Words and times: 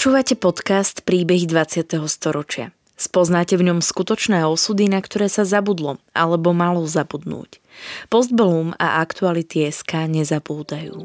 Počúvate 0.00 0.32
podcast 0.32 1.04
Príbehy 1.04 1.44
20. 1.44 2.08
storočia. 2.08 2.72
Spoznáte 2.96 3.60
v 3.60 3.68
ňom 3.68 3.84
skutočné 3.84 4.48
osudy, 4.48 4.88
na 4.88 5.04
ktoré 5.04 5.28
sa 5.28 5.44
zabudlo 5.44 6.00
alebo 6.16 6.56
malo 6.56 6.88
zabudnúť. 6.88 7.60
Postbellum 8.08 8.72
a 8.80 9.04
aktuality 9.04 9.68
SK 9.68 10.08
nezabúdajú. 10.08 11.04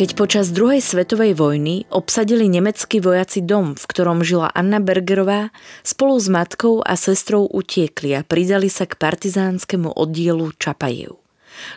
Keď 0.00 0.16
počas 0.16 0.48
druhej 0.48 0.80
svetovej 0.80 1.36
vojny 1.36 1.84
obsadili 1.92 2.48
nemeckí 2.48 3.04
vojaci 3.04 3.44
dom, 3.44 3.76
v 3.76 3.84
ktorom 3.84 4.24
žila 4.24 4.48
Anna 4.48 4.80
Bergerová, 4.80 5.52
spolu 5.84 6.16
s 6.16 6.24
matkou 6.32 6.80
a 6.80 6.96
sestrou 6.96 7.44
utiekli 7.44 8.16
a 8.16 8.24
pridali 8.24 8.72
sa 8.72 8.88
k 8.88 8.96
partizánskemu 8.96 9.92
oddielu 9.92 10.56
Čapajev. 10.56 11.20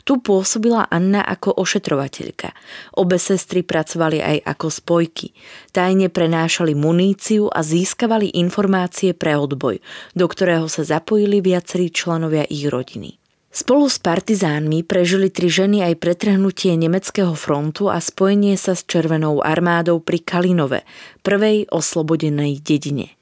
Tu 0.08 0.24
pôsobila 0.24 0.88
Anna 0.88 1.20
ako 1.20 1.52
ošetrovateľka. 1.60 2.56
Obe 2.96 3.20
sestry 3.20 3.60
pracovali 3.60 4.24
aj 4.24 4.38
ako 4.56 4.72
spojky. 4.72 5.36
Tajne 5.76 6.08
prenášali 6.08 6.80
muníciu 6.80 7.52
a 7.52 7.60
získavali 7.60 8.40
informácie 8.40 9.12
pre 9.12 9.36
odboj, 9.36 9.84
do 10.16 10.26
ktorého 10.32 10.72
sa 10.72 10.88
zapojili 10.88 11.44
viacerí 11.44 11.92
členovia 11.92 12.48
ich 12.48 12.72
rodiny. 12.72 13.20
Spolu 13.54 13.86
s 13.86 14.02
partizánmi 14.02 14.82
prežili 14.82 15.30
tri 15.30 15.46
ženy 15.46 15.86
aj 15.86 16.02
pretrhnutie 16.02 16.74
nemeckého 16.74 17.38
frontu 17.38 17.86
a 17.86 18.02
spojenie 18.02 18.58
sa 18.58 18.74
s 18.74 18.82
Červenou 18.82 19.46
armádou 19.46 20.02
pri 20.02 20.26
Kalinove, 20.26 20.82
prvej 21.22 21.70
oslobodenej 21.70 22.58
dedine. 22.66 23.14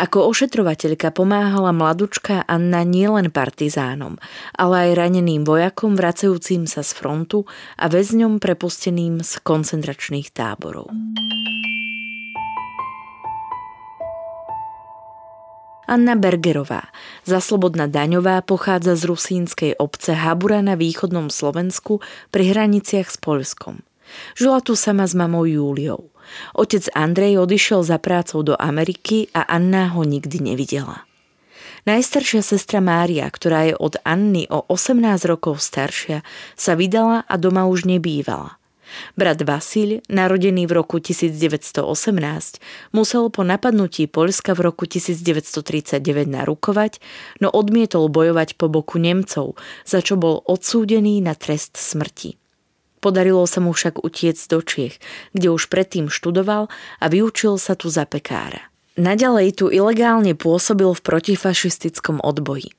Ako 0.00 0.32
ošetrovateľka 0.32 1.12
pomáhala 1.12 1.76
mladučka 1.76 2.40
Anna 2.48 2.88
nielen 2.88 3.28
partizánom, 3.28 4.16
ale 4.56 4.88
aj 4.88 4.90
raneným 4.96 5.44
vojakom 5.44 5.92
vracajúcim 5.92 6.64
sa 6.64 6.80
z 6.80 6.96
frontu 6.96 7.44
a 7.76 7.92
väzňom 7.92 8.40
prepusteným 8.40 9.20
z 9.20 9.44
koncentračných 9.44 10.32
táborov. 10.32 10.88
Anna 15.86 16.18
Bergerová, 16.18 16.90
zaslobodná 17.22 17.86
daňová, 17.86 18.42
pochádza 18.42 18.98
z 18.98 19.06
rusínskej 19.06 19.72
obce 19.78 20.18
Habura 20.18 20.58
na 20.58 20.74
východnom 20.74 21.30
Slovensku 21.30 22.02
pri 22.34 22.50
hraniciach 22.50 23.06
s 23.06 23.16
Polskom. 23.22 23.86
Žila 24.34 24.66
tu 24.66 24.74
sama 24.74 25.06
s 25.06 25.14
mamou 25.14 25.46
Júliou. 25.46 26.10
Otec 26.58 26.90
Andrej 26.90 27.38
odišiel 27.38 27.86
za 27.86 28.02
prácou 28.02 28.42
do 28.42 28.58
Ameriky 28.58 29.30
a 29.30 29.46
Anna 29.46 29.94
ho 29.94 30.02
nikdy 30.02 30.42
nevidela. 30.42 31.06
Najstaršia 31.86 32.42
sestra 32.42 32.82
Mária, 32.82 33.30
ktorá 33.30 33.70
je 33.70 33.74
od 33.78 33.94
Anny 34.02 34.50
o 34.50 34.66
18 34.66 35.22
rokov 35.30 35.62
staršia, 35.62 36.26
sa 36.58 36.74
vydala 36.74 37.22
a 37.30 37.34
doma 37.38 37.70
už 37.70 37.86
nebývala– 37.86 38.58
Brat 39.14 39.42
Vasil, 39.42 40.00
narodený 40.06 40.66
v 40.66 40.72
roku 40.72 41.02
1918, 41.02 41.82
musel 42.92 43.28
po 43.30 43.42
napadnutí 43.42 44.06
Polska 44.06 44.54
v 44.54 44.70
roku 44.70 44.84
1939 44.86 46.00
narukovať, 46.26 46.98
no 47.42 47.50
odmietol 47.52 48.06
bojovať 48.08 48.58
po 48.58 48.70
boku 48.70 48.98
Nemcov, 48.98 49.58
za 49.84 50.00
čo 50.00 50.18
bol 50.18 50.42
odsúdený 50.46 51.18
na 51.22 51.34
trest 51.34 51.76
smrti. 51.76 52.38
Podarilo 53.00 53.44
sa 53.46 53.62
mu 53.62 53.70
však 53.70 54.02
utiec 54.02 54.34
do 54.50 54.58
Čiech, 54.64 54.98
kde 55.30 55.54
už 55.54 55.68
predtým 55.70 56.10
študoval 56.10 56.66
a 56.98 57.04
vyučil 57.06 57.60
sa 57.60 57.78
tu 57.78 57.86
za 57.92 58.02
pekára. 58.08 58.66
Naďalej 58.96 59.60
tu 59.60 59.68
ilegálne 59.68 60.32
pôsobil 60.32 60.88
v 60.88 61.04
protifašistickom 61.04 62.24
odboji. 62.24 62.72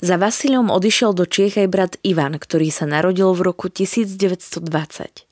Za 0.00 0.16
Vasilom 0.16 0.72
odišiel 0.72 1.12
do 1.16 1.24
Čiech 1.24 1.60
aj 1.60 1.68
brat 1.68 1.92
Ivan, 2.04 2.36
ktorý 2.36 2.68
sa 2.72 2.84
narodil 2.88 3.32
v 3.32 3.40
roku 3.52 3.68
1920. 3.68 5.27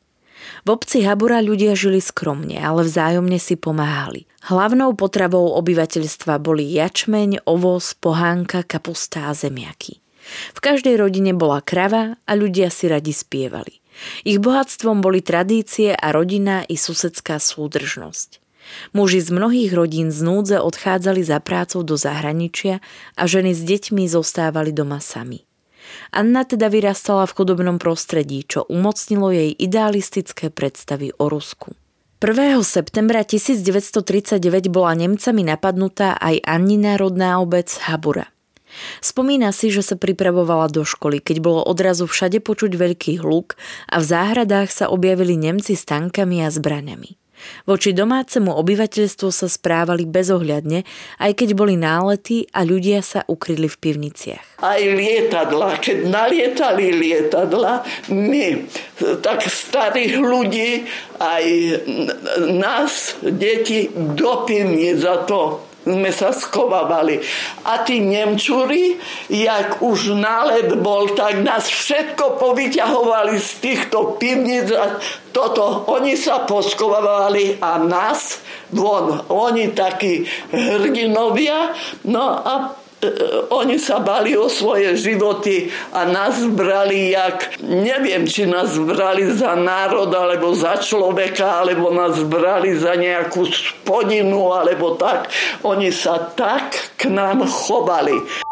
V 0.66 0.68
obci 0.74 1.06
Habura 1.06 1.42
ľudia 1.42 1.78
žili 1.78 2.02
skromne, 2.02 2.58
ale 2.58 2.86
vzájomne 2.86 3.38
si 3.38 3.54
pomáhali. 3.54 4.26
Hlavnou 4.46 4.94
potravou 4.94 5.54
obyvateľstva 5.58 6.38
boli 6.38 6.66
jačmeň, 6.74 7.46
ovoz, 7.46 7.98
pohánka, 7.98 8.62
kapusta 8.62 9.30
a 9.30 9.32
zemiaky. 9.34 9.98
V 10.54 10.58
každej 10.58 10.98
rodine 10.98 11.32
bola 11.34 11.62
krava 11.62 12.18
a 12.26 12.32
ľudia 12.34 12.70
si 12.70 12.90
radi 12.90 13.14
spievali. 13.14 13.78
Ich 14.28 14.42
bohatstvom 14.42 15.00
boli 15.00 15.24
tradície 15.24 15.94
a 15.96 16.12
rodina 16.12 16.66
i 16.68 16.76
susedská 16.76 17.40
súdržnosť. 17.40 18.42
Muži 18.92 19.22
z 19.22 19.30
mnohých 19.30 19.70
rodín 19.72 20.10
z 20.10 20.26
núdze 20.26 20.58
odchádzali 20.58 21.22
za 21.22 21.38
prácou 21.38 21.86
do 21.86 21.94
zahraničia 21.94 22.82
a 23.14 23.22
ženy 23.30 23.54
s 23.54 23.62
deťmi 23.62 24.10
zostávali 24.10 24.74
doma 24.74 24.98
sami. 24.98 25.45
Anna 26.10 26.46
teda 26.46 26.70
vyrastala 26.70 27.26
v 27.26 27.34
chudobnom 27.36 27.76
prostredí, 27.76 28.46
čo 28.46 28.64
umocnilo 28.66 29.30
jej 29.34 29.50
idealistické 29.52 30.48
predstavy 30.48 31.12
o 31.16 31.30
Rusku. 31.30 31.74
1. 32.16 32.64
septembra 32.64 33.20
1939 33.28 34.40
bola 34.72 34.96
Nemcami 34.96 35.44
napadnutá 35.44 36.16
aj 36.16 36.40
Annina 36.48 36.96
rodná 36.96 37.36
obec 37.44 37.68
Habura. 37.84 38.32
Spomína 39.04 39.52
si, 39.52 39.68
že 39.68 39.84
sa 39.84 39.96
pripravovala 40.00 40.72
do 40.72 40.82
školy, 40.82 41.20
keď 41.20 41.44
bolo 41.44 41.60
odrazu 41.64 42.08
všade 42.08 42.40
počuť 42.40 42.72
veľký 42.76 43.20
hluk 43.20 43.56
a 43.88 44.00
v 44.00 44.04
záhradách 44.04 44.68
sa 44.72 44.84
objavili 44.88 45.36
Nemci 45.36 45.76
s 45.76 45.84
tankami 45.84 46.44
a 46.44 46.48
zbraňami. 46.48 47.25
Voči 47.66 47.90
domácemu 47.92 48.50
obyvateľstvu 48.54 49.28
sa 49.30 49.46
správali 49.50 50.06
bezohľadne, 50.06 50.86
aj 51.20 51.32
keď 51.34 51.48
boli 51.54 51.74
nálety 51.74 52.46
a 52.50 52.62
ľudia 52.62 53.02
sa 53.02 53.22
ukryli 53.26 53.66
v 53.66 53.76
pivniciach. 53.76 54.62
Aj 54.62 54.80
lietadla, 54.80 55.78
keď 55.78 55.98
nalietali 56.08 56.94
lietadla, 56.94 57.84
my, 58.10 58.66
tak 59.20 59.44
starých 59.46 60.14
ľudí, 60.18 60.70
aj 61.20 61.44
nás, 62.56 63.20
deti, 63.22 63.90
do 63.92 64.44
pivnic 64.48 65.00
za 65.00 65.24
to 65.28 65.75
sme 65.86 66.10
sa 66.10 66.34
skovávali. 66.34 67.22
A 67.62 67.86
tí 67.86 68.02
Nemčúri, 68.02 68.98
jak 69.30 69.78
už 69.78 70.18
nálet 70.18 70.74
bol, 70.82 71.14
tak 71.14 71.46
nás 71.46 71.70
všetko 71.70 72.42
povyťahovali 72.42 73.38
z 73.38 73.50
týchto 73.62 74.18
pivnic 74.18 74.74
a 74.74 74.98
toto, 75.30 75.86
oni 75.86 76.18
sa 76.18 76.42
poskovávali 76.42 77.62
a 77.62 77.78
nás 77.78 78.42
von. 78.74 79.22
Oni 79.30 79.70
takí 79.70 80.26
hrdinovia, 80.50 81.70
no 82.08 82.24
a 82.42 82.85
oni 83.52 83.76
sa 83.76 84.00
bali 84.00 84.32
o 84.32 84.48
svoje 84.48 84.96
životy 84.96 85.68
a 85.92 86.08
nás 86.08 86.40
brali 86.48 87.12
jak, 87.12 87.60
neviem, 87.60 88.24
či 88.24 88.48
nás 88.48 88.72
brali 88.80 89.28
za 89.36 89.52
národ, 89.52 90.08
alebo 90.08 90.56
za 90.56 90.80
človeka, 90.80 91.60
alebo 91.60 91.92
nás 91.92 92.16
brali 92.24 92.72
za 92.72 92.96
nejakú 92.96 93.44
spodinu, 93.44 94.48
alebo 94.56 94.96
tak. 94.96 95.28
Oni 95.60 95.92
sa 95.92 96.32
tak 96.32 96.96
k 96.96 97.12
nám 97.12 97.44
chovali. 97.44 98.45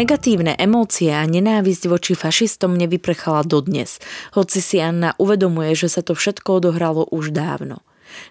Negatívne 0.00 0.56
emócie 0.56 1.12
a 1.12 1.28
nenávisť 1.28 1.84
voči 1.84 2.16
fašistom 2.16 2.72
nevyprchala 2.72 3.44
dodnes, 3.44 4.00
hoci 4.32 4.64
si 4.64 4.80
Anna 4.80 5.12
uvedomuje, 5.20 5.76
že 5.76 5.92
sa 5.92 6.00
to 6.00 6.16
všetko 6.16 6.56
odohralo 6.56 7.04
už 7.12 7.36
dávno. 7.36 7.84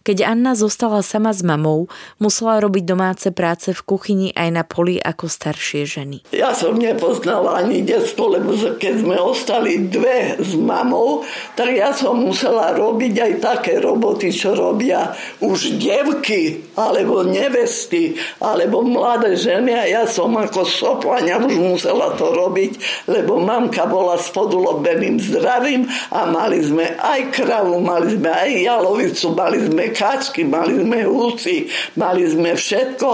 Keď 0.04 0.26
Anna 0.26 0.54
zostala 0.56 1.04
sama 1.04 1.32
s 1.36 1.42
mamou, 1.42 1.92
musela 2.22 2.60
robiť 2.60 2.84
domáce 2.86 3.28
práce 3.34 3.72
v 3.72 3.82
kuchyni 3.84 4.28
aj 4.36 4.50
na 4.52 4.64
poli 4.68 5.00
ako 5.00 5.26
staršie 5.30 5.84
ženy. 5.88 6.18
Ja 6.36 6.54
som 6.56 6.78
nepoznala 6.78 7.64
ani 7.64 7.82
detstvo, 7.84 8.36
lebo 8.36 8.54
keď 8.56 8.94
sme 9.02 9.18
ostali 9.18 9.90
dve 9.90 10.40
s 10.40 10.54
mamou, 10.56 11.24
tak 11.56 11.74
ja 11.76 11.92
som 11.96 12.20
musela 12.20 12.76
robiť 12.76 13.14
aj 13.16 13.34
také 13.40 13.74
roboty, 13.80 14.30
čo 14.30 14.56
robia 14.56 15.14
už 15.40 15.80
devky, 15.80 16.72
alebo 16.76 17.24
nevesty, 17.24 18.16
alebo 18.44 18.84
mladé 18.84 19.36
ženy 19.36 19.72
a 19.76 19.84
ja 19.86 20.04
som 20.06 20.36
ako 20.36 20.64
soplania 20.68 21.40
už 21.40 21.56
musela 21.56 22.14
to 22.16 22.32
robiť, 22.32 23.06
lebo 23.08 23.40
mamka 23.40 23.88
bola 23.88 24.16
s 24.20 24.30
podulobeným 24.32 25.20
zdravím 25.20 25.88
a 26.12 26.28
mali 26.28 26.60
sme 26.62 26.96
aj 27.00 27.34
kravu, 27.34 27.80
mali 27.80 28.16
sme 28.16 28.30
aj 28.30 28.50
jalovicu, 28.52 29.26
mali 29.34 29.58
sme 29.70 29.94
kačky, 29.94 30.42
mali 30.44 30.82
sme 30.82 31.06
húci, 31.06 31.70
mali 32.02 32.26
sme 32.26 32.58
všetko 32.58 33.10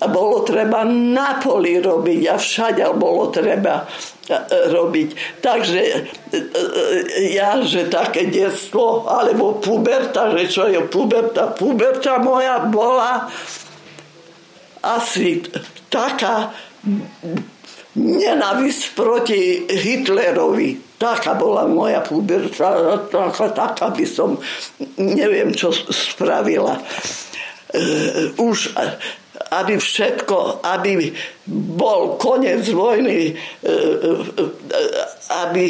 a 0.00 0.06
bolo 0.08 0.42
treba 0.42 0.82
na 0.88 1.36
poli 1.36 1.76
robiť 1.78 2.20
a 2.32 2.36
všade 2.40 2.82
bolo 2.96 3.28
treba 3.28 3.84
e, 3.84 4.36
robiť. 4.72 5.08
Takže 5.44 5.80
e, 5.84 5.94
e, 5.94 6.38
ja, 7.36 7.60
že 7.60 7.92
také 7.92 8.32
detstvo, 8.32 9.04
alebo 9.04 9.60
puberta, 9.60 10.32
že 10.32 10.48
čo 10.48 10.64
je 10.66 10.80
puberta, 10.88 11.52
puberta 11.52 12.16
moja 12.18 12.64
bola 12.66 13.28
asi 14.82 15.44
taká 15.92 16.54
nenavisť 17.98 18.82
proti 18.94 19.66
Hitlerovi. 19.66 20.87
Taká 20.98 21.38
bola 21.38 21.64
moja 21.70 22.02
puberta, 22.02 22.98
taká, 23.06 23.54
taká 23.54 23.86
by 23.94 24.02
som, 24.02 24.34
neviem, 24.98 25.54
čo 25.54 25.70
spravila. 25.70 26.82
Uh, 27.68 28.34
už 28.42 28.74
aby 29.50 29.78
všetko, 29.78 30.66
aby 30.66 31.14
bol 31.78 32.20
koniec 32.20 32.68
vojny, 32.68 33.32
aby 35.46 35.64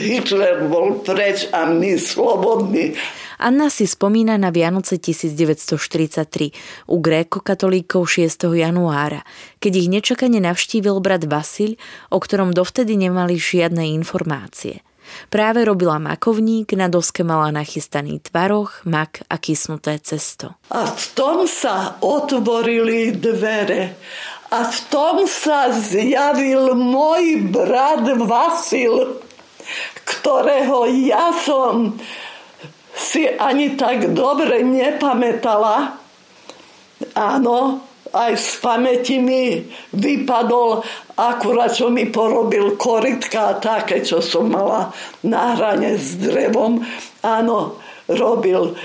Hitler 0.00 0.66
bol 0.66 1.04
preč 1.04 1.46
a 1.52 1.68
my 1.70 1.94
slobodní. 2.00 2.96
Anna 3.40 3.72
si 3.72 3.88
spomína 3.88 4.36
na 4.36 4.52
Vianoce 4.52 5.00
1943 5.00 6.92
u 6.92 6.96
gréko-katolíkov 7.00 8.04
6. 8.04 8.52
januára, 8.52 9.24
keď 9.64 9.72
ich 9.80 9.88
nečakane 9.88 10.44
navštívil 10.44 11.00
brat 11.00 11.24
Vasil, 11.24 11.80
o 12.12 12.20
ktorom 12.20 12.52
dovtedy 12.52 13.00
nemali 13.00 13.40
žiadne 13.40 13.96
informácie. 13.96 14.84
Práve 15.32 15.64
robila 15.64 15.96
makovník, 15.96 16.76
na 16.76 16.92
doske 16.92 17.24
mala 17.24 17.48
nachystaný 17.48 18.20
tvaroch, 18.20 18.84
mak 18.84 19.24
a 19.32 19.40
kysnuté 19.40 19.96
cesto. 20.04 20.60
A 20.68 20.84
v 20.92 21.04
tom 21.16 21.48
sa 21.48 21.96
otvorili 22.04 23.16
dvere 23.16 23.96
a 24.52 24.68
v 24.68 24.78
tom 24.92 25.24
sa 25.24 25.72
zjavil 25.72 26.76
môj 26.76 27.48
brat 27.48 28.04
Vasil, 28.20 29.16
ktorého 30.04 30.92
ja 31.08 31.32
som 31.40 31.96
si 33.00 33.24
ani 33.24 33.80
tak 33.80 34.12
dobre 34.12 34.60
nepamätala. 34.60 35.96
Áno, 37.16 37.80
aj 38.12 38.32
z 38.36 38.50
pamäti 38.60 39.16
mi 39.16 39.64
vypadol 39.96 40.84
akurát, 41.16 41.72
čo 41.72 41.88
mi 41.88 42.12
porobil 42.12 42.76
koritka 42.76 43.56
a 43.56 43.58
také, 43.58 44.04
čo 44.04 44.20
som 44.20 44.52
mala 44.52 44.92
na 45.24 45.56
hrane 45.56 45.96
s 45.96 46.20
drevom. 46.20 46.84
Áno, 47.24 47.80
robil. 48.10 48.76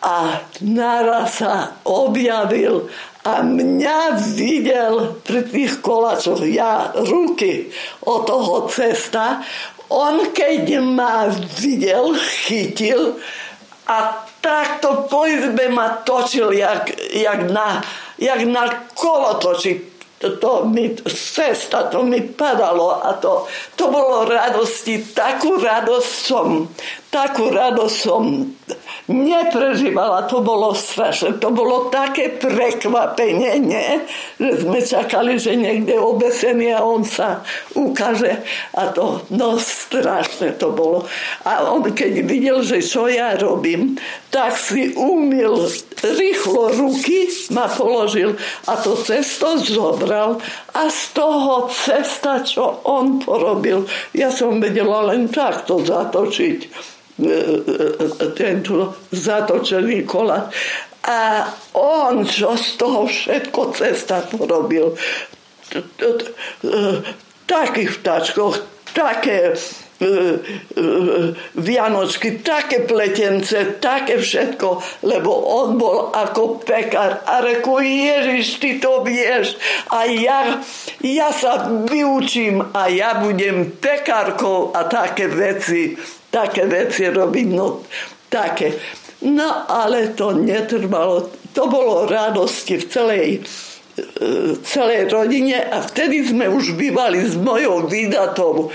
A 0.00 0.40
naraz 0.64 1.44
sa 1.44 1.76
objavil 1.84 2.88
a 3.20 3.44
mňa 3.44 4.16
videl 4.32 5.20
pri 5.20 5.44
tých 5.44 5.84
koláčoch, 5.84 6.40
ja 6.48 6.88
ruky 6.96 7.68
od 8.08 8.24
toho 8.24 8.64
cesta, 8.72 9.44
on 9.90 10.30
keď 10.30 10.78
ma 10.80 11.26
videl, 11.58 12.14
chytil 12.46 13.18
a 13.90 14.22
takto 14.38 15.10
po 15.10 15.26
izbe 15.26 15.66
ma 15.74 16.00
točil, 16.06 16.54
jak, 16.54 16.94
jak, 17.10 17.50
na, 17.50 17.82
jak 18.18 18.40
na 18.46 18.86
kolotoči. 18.94 19.89
To, 20.20 20.36
to 20.36 20.68
mi, 20.68 20.92
cesta, 21.08 21.88
to 21.88 22.04
mi 22.04 22.20
padalo 22.20 22.92
a 22.92 23.16
to, 23.16 23.48
to 23.72 23.88
bolo 23.88 24.28
radosti. 24.28 25.00
Takú 25.16 25.56
radosť 25.56 26.12
som, 26.12 26.68
takú 27.08 27.48
radosť 27.48 27.96
som 27.96 28.44
neprežívala, 29.08 30.28
to 30.28 30.44
bolo 30.44 30.76
strašné. 30.76 31.40
To 31.40 31.48
bolo 31.48 31.88
také 31.88 32.36
prekvapenie, 32.36 33.64
nie? 33.64 34.04
že 34.36 34.60
sme 34.60 34.84
čakali, 34.84 35.40
že 35.40 35.56
niekde 35.56 35.96
obesený 35.96 36.76
a 36.76 36.84
on 36.84 37.00
sa 37.00 37.40
ukáže 37.72 38.44
a 38.76 38.92
to, 38.92 39.24
no 39.32 39.56
strašné 39.56 40.60
to 40.60 40.68
bolo. 40.68 41.08
A 41.48 41.64
on 41.64 41.80
keď 41.80 42.28
videl, 42.28 42.60
že 42.60 42.84
čo 42.84 43.08
ja 43.08 43.40
robím, 43.40 43.96
tak 44.28 44.52
si 44.52 44.92
umil 44.92 45.64
rýchlo 46.04 46.76
ruky, 46.76 47.32
ma 47.56 47.72
položil 47.72 48.36
a 48.68 48.76
to 48.76 49.00
cesto 49.00 49.56
zobral 49.56 50.09
a 50.10 50.82
z 50.90 51.02
toho 51.14 51.70
cesta, 51.70 52.42
čo 52.42 52.82
on 52.86 53.22
porobil, 53.22 53.86
ja 54.10 54.34
som 54.34 54.58
vedela 54.58 55.06
len 55.08 55.30
takto 55.30 55.78
zatočiť 55.80 56.60
tento 58.34 58.74
zatočený 59.12 60.08
kola. 60.08 60.48
A 61.00 61.48
on, 61.76 62.24
čo 62.28 62.56
z 62.56 62.68
toho 62.76 63.08
všetko 63.08 63.60
cesta 63.76 64.24
porobil, 64.28 64.96
takých 67.48 67.90
vtáčkoch, 68.00 68.54
také 68.92 69.56
Vianočky, 71.60 72.40
také 72.40 72.88
pletence, 72.88 73.76
také 73.80 74.16
všetko, 74.16 74.68
lebo 75.04 75.28
on 75.30 75.76
bol 75.76 76.08
ako 76.12 76.64
pekár. 76.64 77.20
A 77.28 77.44
reku, 77.44 77.84
Ježiš, 77.84 78.56
ty 78.56 78.80
to 78.80 79.04
vieš. 79.04 79.60
A 79.92 80.08
ja, 80.08 80.60
ja 81.04 81.28
sa 81.36 81.68
vyučím 81.84 82.64
a 82.72 82.88
ja 82.88 83.20
budem 83.20 83.76
pekárkou 83.76 84.72
a 84.72 84.88
také 84.88 85.28
veci 85.28 85.94
také 86.30 86.64
veci 86.70 87.10
robiť, 87.10 87.48
no 87.50 87.82
také. 88.30 88.78
No 89.26 89.68
ale 89.68 90.16
to 90.16 90.32
netrvalo, 90.32 91.28
to 91.52 91.66
bolo 91.66 92.08
radosti 92.08 92.80
v 92.80 92.84
celej, 92.88 93.26
e, 93.36 94.56
celej 94.64 95.12
rodine 95.12 95.60
a 95.60 95.84
vtedy 95.84 96.24
sme 96.24 96.48
už 96.48 96.78
bývali 96.78 97.20
s 97.20 97.36
mojou 97.36 97.84
vydatou 97.90 98.72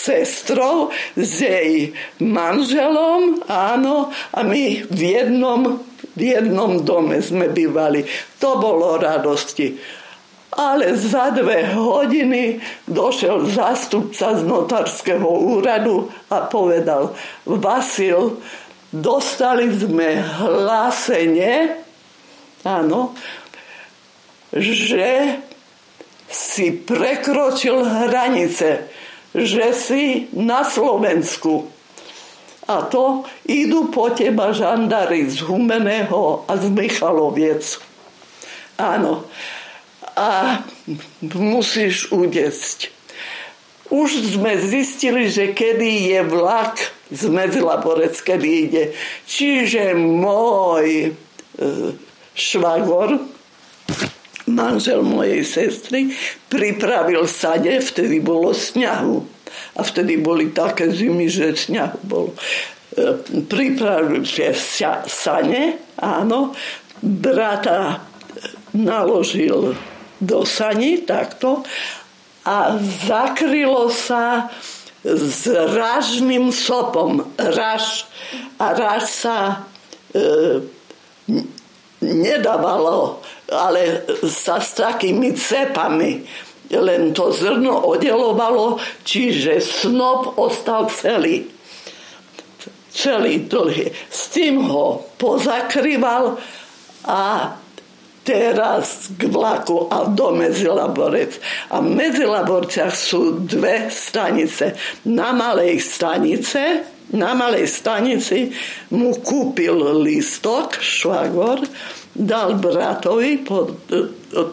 sestrou, 0.00 0.88
s 1.12 1.44
jej 1.44 1.92
manželom, 2.24 3.44
áno, 3.44 4.08
a 4.32 4.40
my 4.40 4.88
v 4.88 5.00
jednom, 5.00 5.84
v 6.16 6.22
jednom 6.40 6.80
dome 6.80 7.20
sme 7.20 7.52
bývali. 7.52 8.08
To 8.40 8.56
bolo 8.56 8.96
radosti 8.96 10.00
ale 10.50 10.98
za 10.98 11.30
dve 11.30 11.78
hodiny 11.78 12.58
došiel 12.90 13.46
zástupca 13.46 14.34
z 14.34 14.42
notárskeho 14.42 15.30
úradu 15.54 16.10
a 16.26 16.42
povedal, 16.50 17.14
Vasil, 17.46 18.42
dostali 18.90 19.70
sme 19.70 20.18
hlásenie, 20.18 21.78
áno, 22.66 23.14
že 24.50 25.38
si 26.26 26.74
prekročil 26.74 27.86
hranice, 27.86 28.89
že 29.34 29.66
si 29.76 30.26
na 30.34 30.66
Slovensku. 30.66 31.68
A 32.70 32.86
to 32.86 33.26
idú 33.50 33.90
po 33.90 34.14
teba 34.14 34.54
žandári 34.54 35.26
z 35.26 35.42
Humeného 35.42 36.46
a 36.46 36.54
z 36.54 36.70
Michaloviec. 36.70 37.82
Áno 38.78 39.26
a 40.20 40.60
musíš 41.22 42.12
udecť. 42.12 42.92
Už 43.90 44.38
sme 44.38 44.54
zistili, 44.60 45.26
že 45.26 45.50
kedy 45.50 46.14
je 46.14 46.20
vlak 46.22 46.78
z 47.10 47.26
Medzilaborec, 47.26 48.14
kedy 48.22 48.48
ide. 48.70 48.84
Čiže 49.26 49.98
môj 49.98 51.10
e, 51.10 51.12
švagor, 52.36 53.18
manžel 54.46 55.02
mojej 55.02 55.44
sestry, 55.44 56.14
pripravil 56.48 57.26
sade, 57.26 57.80
vtedy 57.80 58.20
bolo 58.20 58.54
sňahu. 58.54 59.16
A 59.76 59.80
vtedy 59.82 60.16
boli 60.16 60.54
také 60.54 60.88
zimy, 60.94 61.26
že 61.26 61.56
sňahu 61.56 61.98
bolo. 62.06 62.30
E, 62.94 63.18
pripravil 63.44 64.22
sane, 65.08 65.62
áno, 65.98 66.54
brata 67.02 68.04
naložil 68.76 69.74
do 70.20 70.44
sani 70.44 71.02
takto 71.02 71.64
a 72.44 72.76
zakrylo 73.08 73.88
sa 73.90 74.52
s 75.04 75.48
ražným 75.48 76.52
sopom. 76.52 77.24
Raž, 77.40 78.04
a 78.60 78.66
raž 78.76 79.04
sa 79.08 79.36
nedávalo, 82.00 83.20
ale 83.52 84.08
sa 84.28 84.60
s 84.60 84.76
takými 84.76 85.36
cepami 85.36 86.12
len 86.78 87.10
to 87.10 87.34
zrno 87.34 87.82
oddelovalo, 87.90 88.78
čiže 89.02 89.58
snop 89.58 90.38
ostal 90.38 90.86
celý. 90.86 91.50
Celý 92.90 93.50
dlhý. 93.50 93.90
S 94.10 94.30
tým 94.30 94.62
ho 94.70 95.02
pozakrýval 95.18 96.38
a 97.10 97.54
teraz 98.22 99.10
k 99.18 99.26
vlaku 99.26 99.90
a 99.90 100.06
do 100.10 100.30
Medzilaborec. 100.30 101.42
A 101.74 101.82
v 101.82 101.90
Medzilaborciach 101.90 102.94
sú 102.94 103.42
dve 103.42 103.90
stanice. 103.90 104.78
Na 105.10 105.34
malej 105.34 105.82
stanice 105.82 106.86
na 107.14 107.34
malej 107.34 107.66
stanici 107.66 108.54
mu 108.94 109.14
kúpil 109.18 110.02
listok, 110.02 110.78
švagor, 110.78 111.62
dal 112.14 112.58
bratovi 112.58 113.42
pod, 113.42 113.86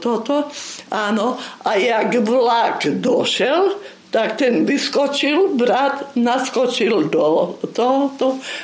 toto, 0.02 0.50
áno, 0.94 1.38
a 1.66 1.72
jak 1.78 2.18
vlak 2.22 2.88
došel, 3.02 3.78
tak 4.10 4.40
ten 4.40 4.64
vyskočil, 4.64 5.60
brat 5.60 6.16
naskočil 6.16 7.12
do, 7.12 7.60
to, 7.76 8.10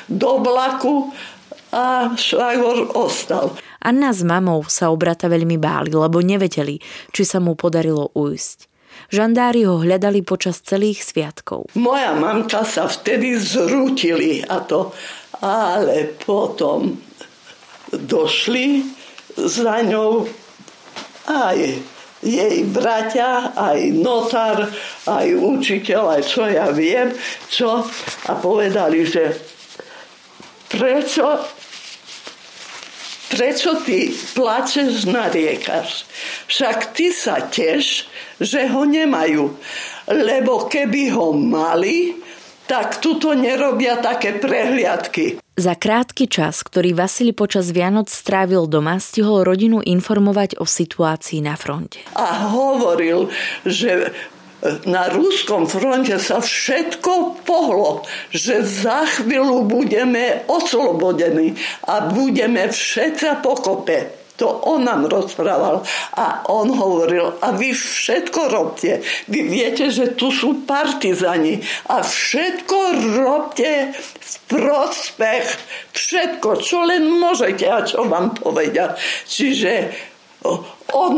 do 0.07 0.31
vlaku 0.39 1.12
a 1.73 2.13
švagor 2.15 2.95
ostal. 2.95 3.57
Anna 3.83 4.15
s 4.15 4.23
mamou 4.23 4.63
sa 4.71 4.88
o 4.93 4.95
brata 4.95 5.27
veľmi 5.27 5.59
báli, 5.59 5.91
lebo 5.91 6.23
nevedeli, 6.23 6.79
či 7.12 7.23
sa 7.27 7.43
mu 7.43 7.59
podarilo 7.59 8.15
ujsť. 8.15 8.72
Žandári 9.13 9.70
ho 9.70 9.77
hľadali 9.77 10.25
počas 10.25 10.58
celých 10.65 11.05
sviatkov. 11.05 11.70
Moja 11.77 12.17
mamka 12.17 12.65
sa 12.65 12.89
vtedy 12.89 13.38
zrútili 13.38 14.41
a 14.41 14.58
to, 14.65 14.89
ale 15.38 16.17
potom 16.17 16.98
došli 17.93 18.82
za 19.38 19.86
ňou 19.86 20.25
aj 21.29 21.58
jej 22.25 22.58
bratia, 22.74 23.53
aj 23.53 23.79
notár, 24.01 24.65
aj 25.05 25.27
učiteľ, 25.29 26.17
aj 26.17 26.22
čo 26.25 26.50
ja 26.50 26.74
viem, 26.74 27.13
čo. 27.53 27.86
A 28.25 28.32
povedali, 28.41 29.05
že 29.05 29.29
prečo 30.74 31.38
prečo 33.33 33.81
ty 33.81 34.13
plačeš, 34.37 35.09
nariekaš? 35.09 36.05
Však 36.45 36.93
ty 36.93 37.09
sa 37.09 37.41
teš, 37.49 38.05
že 38.37 38.69
ho 38.69 38.85
nemajú. 38.85 39.49
Lebo 40.13 40.69
keby 40.69 41.09
ho 41.17 41.33
mali, 41.33 42.13
tak 42.69 43.01
tuto 43.03 43.33
nerobia 43.33 43.99
také 43.99 44.37
prehliadky. 44.37 45.41
Za 45.53 45.77
krátky 45.77 46.25
čas, 46.25 46.65
ktorý 46.65 46.97
Vasili 46.97 47.29
počas 47.29 47.69
Vianoc 47.69 48.09
strávil 48.09 48.65
doma, 48.65 48.97
stihol 48.97 49.45
rodinu 49.45 49.85
informovať 49.85 50.57
o 50.57 50.65
situácii 50.65 51.45
na 51.45 51.53
fronte. 51.53 52.01
A 52.17 52.49
hovoril, 52.49 53.29
že 53.61 54.09
na 54.88 55.12
ruskom 55.12 55.67
fronte 55.67 56.15
sa 56.20 56.39
všetko 56.39 57.43
pohlo, 57.43 58.08
že 58.32 58.63
za 58.63 59.03
chvíľu 59.03 59.67
budeme 59.67 60.48
oslobodení 60.48 61.60
a 61.84 62.08
budeme 62.08 62.72
všetci 62.72 63.43
pokope. 63.43 64.24
To 64.41 64.50
on 64.65 64.82
nám 64.82 65.05
rozprával. 65.05 65.86
A 66.17 66.41
on 66.50 66.74
hovoril, 66.74 67.38
a 67.38 67.53
vy 67.53 67.70
všetko 67.70 68.50
robte. 68.50 69.05
Vy 69.29 69.46
viete, 69.46 69.93
že 69.93 70.17
tu 70.17 70.34
sú 70.34 70.65
partizani. 70.65 71.62
A 71.93 72.01
všetko 72.01 72.77
robte 73.22 73.93
v 73.93 74.34
prospech. 74.50 75.46
Všetko, 75.93 76.50
čo 76.65 76.82
len 76.82 77.05
môžete 77.13 77.65
a 77.70 77.86
čo 77.86 78.10
vám 78.10 78.34
povedia. 78.34 78.98
Čiže 79.29 79.93
on, 80.98 81.15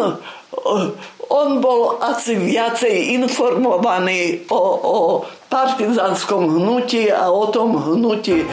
on 1.31 1.63
bol 1.63 2.03
asi 2.03 2.35
viacej 2.35 3.15
informovaný 3.17 4.45
o, 4.51 4.61
o 4.81 4.97
partizánskom 5.47 6.59
hnutí 6.59 7.11
a 7.11 7.31
o 7.31 7.47
tom 7.49 7.79
hnutí. 7.79 8.45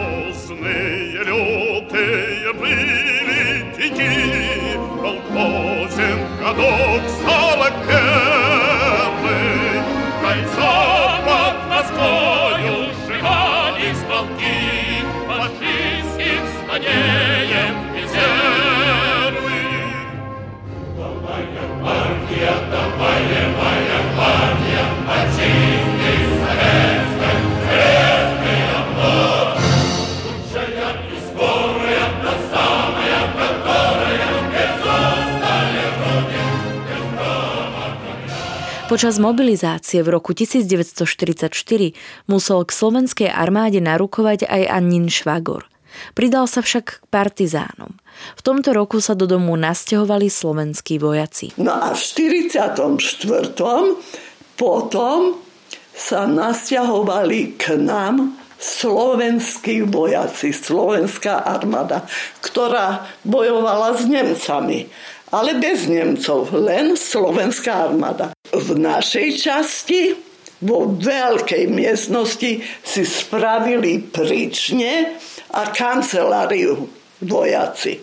Полкозен 5.37 6.19
годок 6.41 7.03
стало 7.05 7.20
первый, 7.20 7.20
Počas 38.92 39.16
mobilizácie 39.16 40.04
v 40.04 40.20
roku 40.20 40.36
1944 40.36 41.48
musel 42.28 42.60
k 42.60 42.70
slovenskej 42.76 43.32
armáde 43.32 43.80
narukovať 43.80 44.44
aj 44.44 44.68
Annin 44.68 45.08
Švagor. 45.08 45.64
Pridal 46.12 46.44
sa 46.44 46.60
však 46.60 46.84
k 46.84 47.04
partizánom. 47.08 47.96
V 48.36 48.44
tomto 48.44 48.76
roku 48.76 49.00
sa 49.00 49.16
do 49.16 49.24
domu 49.24 49.56
nasťahovali 49.56 50.28
slovenskí 50.28 51.00
vojaci. 51.00 51.56
No 51.56 51.72
a 51.72 51.96
v 51.96 52.04
44. 52.04 52.76
potom 54.60 55.40
sa 55.96 56.28
nasťahovali 56.28 57.56
k 57.56 57.80
nám 57.80 58.36
slovenskí 58.60 59.88
vojaci, 59.88 60.52
slovenská 60.52 61.48
armáda, 61.48 62.04
ktorá 62.44 63.08
bojovala 63.24 63.96
s 63.96 64.04
Nemcami 64.04 64.92
ale 65.32 65.56
bez 65.56 65.88
Nemcov, 65.88 66.52
len 66.52 66.92
slovenská 66.94 67.88
armáda. 67.88 68.36
V 68.52 68.76
našej 68.76 69.28
časti 69.40 70.12
vo 70.62 70.92
veľkej 70.94 71.66
miestnosti 71.72 72.62
si 72.62 73.02
spravili 73.02 73.98
príčne 73.98 75.18
a 75.56 75.72
kanceláriu 75.72 76.86
vojaci. 77.24 77.98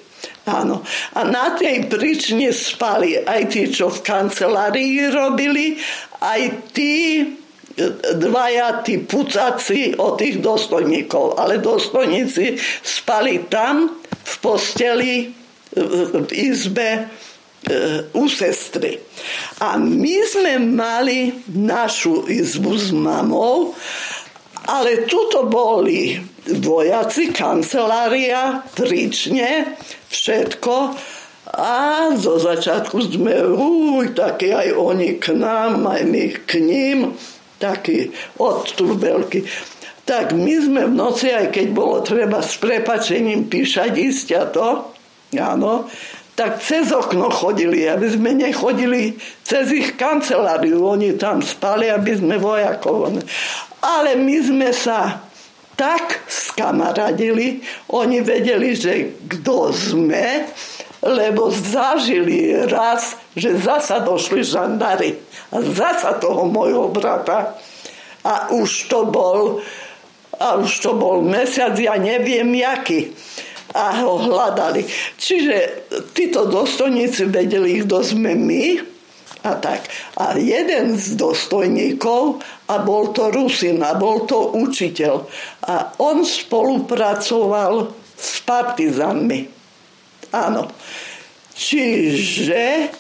Áno. 0.50 0.82
A 1.16 1.22
na 1.24 1.56
tej 1.56 1.88
príčne 1.88 2.50
spali 2.50 3.16
aj 3.16 3.42
tí, 3.54 3.70
čo 3.70 3.94
v 3.94 4.02
kancelárii 4.02 5.08
robili, 5.14 5.78
aj 6.20 6.42
tí 6.74 7.24
dvaja 8.20 8.84
tí 8.84 9.00
pucaci 9.00 9.96
od 9.96 10.20
tých 10.20 10.44
dostojníkov. 10.44 11.40
Ale 11.40 11.64
dostojníci 11.64 12.60
spali 12.84 13.48
tam 13.48 14.04
v 14.04 14.34
posteli 14.44 15.39
izbe 16.32 16.90
e, 16.92 17.04
u 18.14 18.30
sestry. 18.30 18.98
A 19.60 19.78
my 19.78 20.18
sme 20.26 20.60
mali 20.60 21.34
našu 21.48 22.26
izbu 22.30 22.74
s 22.78 22.92
mamou, 22.92 23.76
ale 24.66 25.06
tuto 25.06 25.46
boli 25.46 26.18
vojaci, 26.46 27.34
kancelária, 27.34 28.64
trične, 28.74 29.78
všetko. 30.10 30.76
A 31.50 32.14
zo 32.14 32.38
začiatku 32.38 32.98
sme, 33.10 33.42
uj, 33.42 34.14
takí 34.14 34.54
aj 34.54 34.70
oni 34.70 35.18
k 35.18 35.34
nám, 35.34 35.82
aj 35.90 36.02
my 36.06 36.26
k 36.46 36.62
ním, 36.62 37.18
taký 37.58 38.14
odstup 38.38 39.02
veľký. 39.02 39.42
Tak 40.06 40.34
my 40.34 40.56
sme 40.58 40.82
v 40.90 40.94
noci, 40.94 41.34
aj 41.34 41.54
keď 41.54 41.68
bolo 41.74 42.02
treba 42.06 42.42
s 42.42 42.58
prepačením 42.62 43.50
píšať 43.50 43.92
ísť 43.94 44.28
a 44.38 44.44
to, 44.50 44.68
áno, 45.38 45.86
tak 46.40 46.64
cez 46.64 46.88
okno 46.96 47.28
chodili, 47.28 47.84
aby 47.84 48.08
sme 48.16 48.32
nechodili 48.32 49.20
cez 49.44 49.76
ich 49.76 50.00
kanceláriu. 50.00 50.80
Oni 50.88 51.20
tam 51.20 51.44
spali, 51.44 51.92
aby 51.92 52.16
sme 52.16 52.40
vojakov. 52.40 53.12
Ale 53.84 54.16
my 54.16 54.38
sme 54.40 54.72
sa 54.72 55.20
tak 55.76 56.24
skamaradili, 56.32 57.60
oni 57.92 58.24
vedeli, 58.24 58.72
že 58.72 59.20
kto 59.28 59.76
sme, 59.76 60.48
lebo 61.04 61.52
zažili 61.52 62.56
raz, 62.72 63.20
že 63.36 63.60
zasa 63.60 64.00
došli 64.00 64.40
žandári. 64.40 65.20
A 65.52 65.60
zasa 65.60 66.20
toho 66.24 66.48
mojho 66.48 66.88
brata. 66.88 67.60
A 68.24 68.52
už 68.56 68.88
to 68.88 69.12
bol, 69.12 69.60
a 70.40 70.56
už 70.56 70.72
to 70.84 70.96
bol 70.96 71.20
mesiac, 71.20 71.76
ja 71.76 72.00
neviem, 72.00 72.48
jaký 72.56 73.12
a 73.74 74.02
ho 74.02 74.18
hľadali. 74.18 74.86
Čiže 75.18 75.56
títo 76.14 76.50
dostojníci 76.50 77.30
vedeli, 77.30 77.86
kto 77.86 78.02
sme 78.02 78.34
my 78.34 78.64
a 79.40 79.56
tak. 79.56 79.88
A 80.20 80.36
jeden 80.36 81.00
z 81.00 81.16
dostojníkov, 81.16 82.44
a 82.68 82.76
bol 82.84 83.16
to 83.16 83.32
Rusin, 83.32 83.80
a 83.80 83.96
bol 83.96 84.28
to 84.28 84.52
učiteľ, 84.52 85.24
a 85.64 85.96
on 86.04 86.28
spolupracoval 86.28 87.96
s 88.20 88.44
partizanmi. 88.44 89.48
Áno. 90.36 90.68
Čiže 91.56 92.92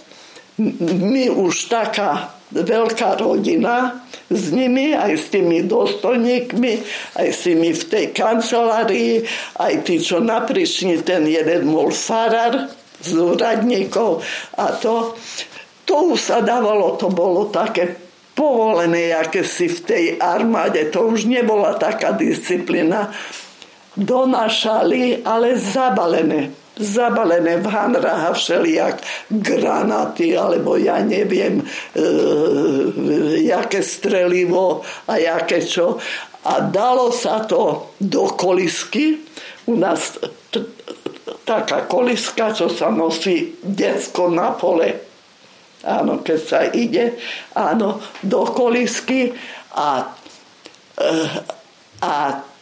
my 0.99 1.31
už 1.31 1.71
taká 1.71 2.38
veľká 2.53 3.21
rodina 3.21 4.01
s 4.29 4.49
nimi, 4.53 4.93
aj 4.93 5.13
s 5.17 5.25
tými 5.33 5.65
dostojníkmi, 5.65 6.73
aj 7.17 7.27
s 7.29 7.39
tými 7.45 7.69
v 7.73 7.83
tej 7.85 8.05
kancelárii, 8.13 9.25
aj 9.57 9.73
tí, 9.85 10.01
čo 10.01 10.21
naprišli, 10.21 11.01
ten 11.05 11.25
jeden 11.29 11.69
bol 11.69 11.93
farar 11.93 12.69
z 12.99 13.09
úradníkov 13.15 14.21
a 14.57 14.75
to, 14.77 15.17
to 15.85 16.13
už 16.13 16.19
sa 16.19 16.37
dávalo, 16.41 16.97
to 16.97 17.09
bolo 17.09 17.49
také 17.49 17.95
povolené, 18.33 19.11
aké 19.13 19.43
si 19.43 19.67
v 19.67 19.79
tej 19.83 20.05
armáde, 20.19 20.89
to 20.89 21.09
už 21.09 21.27
nebola 21.27 21.75
taká 21.75 22.15
disciplína. 22.15 23.11
Donášali, 23.99 25.27
ale 25.27 25.59
zabalené 25.59 26.58
zabalené 26.79 27.59
v 27.59 27.67
hanrách 27.67 28.23
a 28.31 28.31
všelijak 28.31 28.95
granaty, 29.27 30.33
alebo 30.39 30.79
ja 30.79 31.03
neviem, 31.03 31.59
e, 31.59 31.65
jaké 33.43 33.83
strelivo 33.83 34.81
a 35.11 35.19
jaké 35.19 35.59
čo. 35.59 35.99
A 36.47 36.63
dalo 36.63 37.11
sa 37.11 37.43
to 37.43 37.91
do 37.99 38.31
kolisky. 38.39 39.19
U 39.67 39.75
nás 39.75 40.15
t- 40.49 40.63
taká 41.43 41.83
koliska, 41.83 42.55
čo 42.55 42.71
sa 42.71 42.87
nosí 42.87 43.59
detsko 43.59 44.31
na 44.31 44.55
pole. 44.55 45.03
Áno, 45.83 46.23
keď 46.23 46.39
sa 46.39 46.59
ide, 46.71 47.19
áno, 47.55 47.99
do 48.23 48.47
kolisky 48.55 49.35
a, 49.75 50.15
e, 50.95 51.11
a 51.99 52.15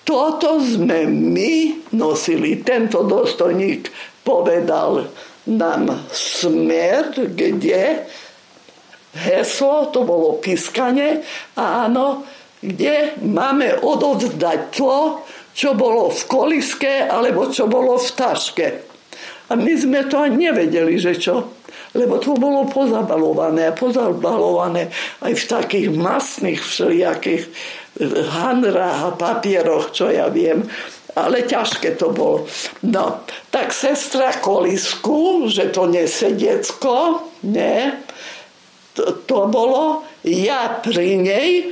toto 0.08 0.64
sme 0.64 1.04
my 1.04 1.84
nosili. 2.00 2.64
Tento 2.64 3.04
dostojník 3.04 3.92
povedal 4.28 5.08
nám 5.48 5.88
smer, 6.12 7.16
kde 7.16 8.04
heslo, 9.16 9.88
to 9.96 10.04
bolo 10.04 10.44
pískanie, 10.44 11.24
áno, 11.56 12.28
kde 12.60 13.16
máme 13.24 13.80
odovzdať 13.80 14.60
to, 14.76 15.24
čo 15.56 15.74
bolo 15.74 16.12
v 16.12 16.22
koliske 16.28 17.08
alebo 17.08 17.48
čo 17.48 17.66
bolo 17.72 17.96
v 17.96 18.10
taške. 18.12 18.68
A 19.48 19.56
my 19.56 19.74
sme 19.80 20.04
to 20.12 20.20
ani 20.20 20.52
nevedeli, 20.52 21.00
že 21.00 21.16
čo. 21.16 21.56
Lebo 21.96 22.20
to 22.20 22.36
bolo 22.36 22.68
pozabalované 22.68 23.72
a 23.72 23.78
pozabalované 23.78 24.92
aj 25.24 25.34
v 25.34 25.44
takých 25.50 25.88
masných 25.96 26.60
všelijakých 26.62 27.44
handrách 28.38 29.00
a 29.08 29.12
papieroch, 29.18 29.90
čo 29.96 30.12
ja 30.12 30.30
viem, 30.30 30.68
ale 31.26 31.50
ťažké 31.50 31.98
to 31.98 32.14
bolo. 32.14 32.46
No, 32.86 33.26
tak 33.50 33.74
sestra 33.74 34.38
kolisku, 34.38 35.50
že 35.50 35.74
to 35.74 35.90
nesedecko, 35.90 37.26
ne, 37.50 38.06
to, 38.94 39.26
to 39.26 39.40
bolo, 39.50 40.06
ja 40.26 40.82
pri 40.82 41.22
nej 41.22 41.50
e, 41.62 41.64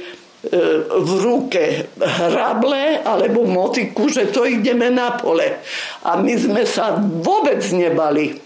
v 0.85 1.11
ruke 1.21 1.89
hrable 1.97 3.01
alebo 3.01 3.45
motiku, 3.45 4.09
že 4.09 4.29
to 4.29 4.45
ideme 4.45 4.93
na 4.93 5.17
pole. 5.17 5.61
A 6.05 6.21
my 6.21 6.33
sme 6.37 6.63
sa 6.69 6.97
vôbec 7.01 7.61
nebali. 7.73 8.37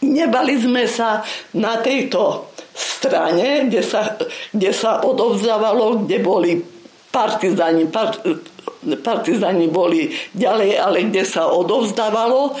Nebali 0.00 0.54
sme 0.56 0.88
sa 0.88 1.20
na 1.60 1.76
tejto 1.84 2.48
strane, 2.72 3.68
kde 3.68 3.84
sa, 3.84 4.16
kde 4.48 4.72
sa 4.72 5.04
odovzdávalo, 5.04 6.08
kde 6.08 6.18
boli 6.24 6.52
partizani, 7.12 7.84
part, 7.90 8.22
partizani 9.00 9.68
boli 9.68 10.10
ďalej, 10.34 10.70
ale 10.76 10.98
kde 11.08 11.24
sa 11.24 11.48
odovzdávalo 11.52 12.40
e, 12.48 12.52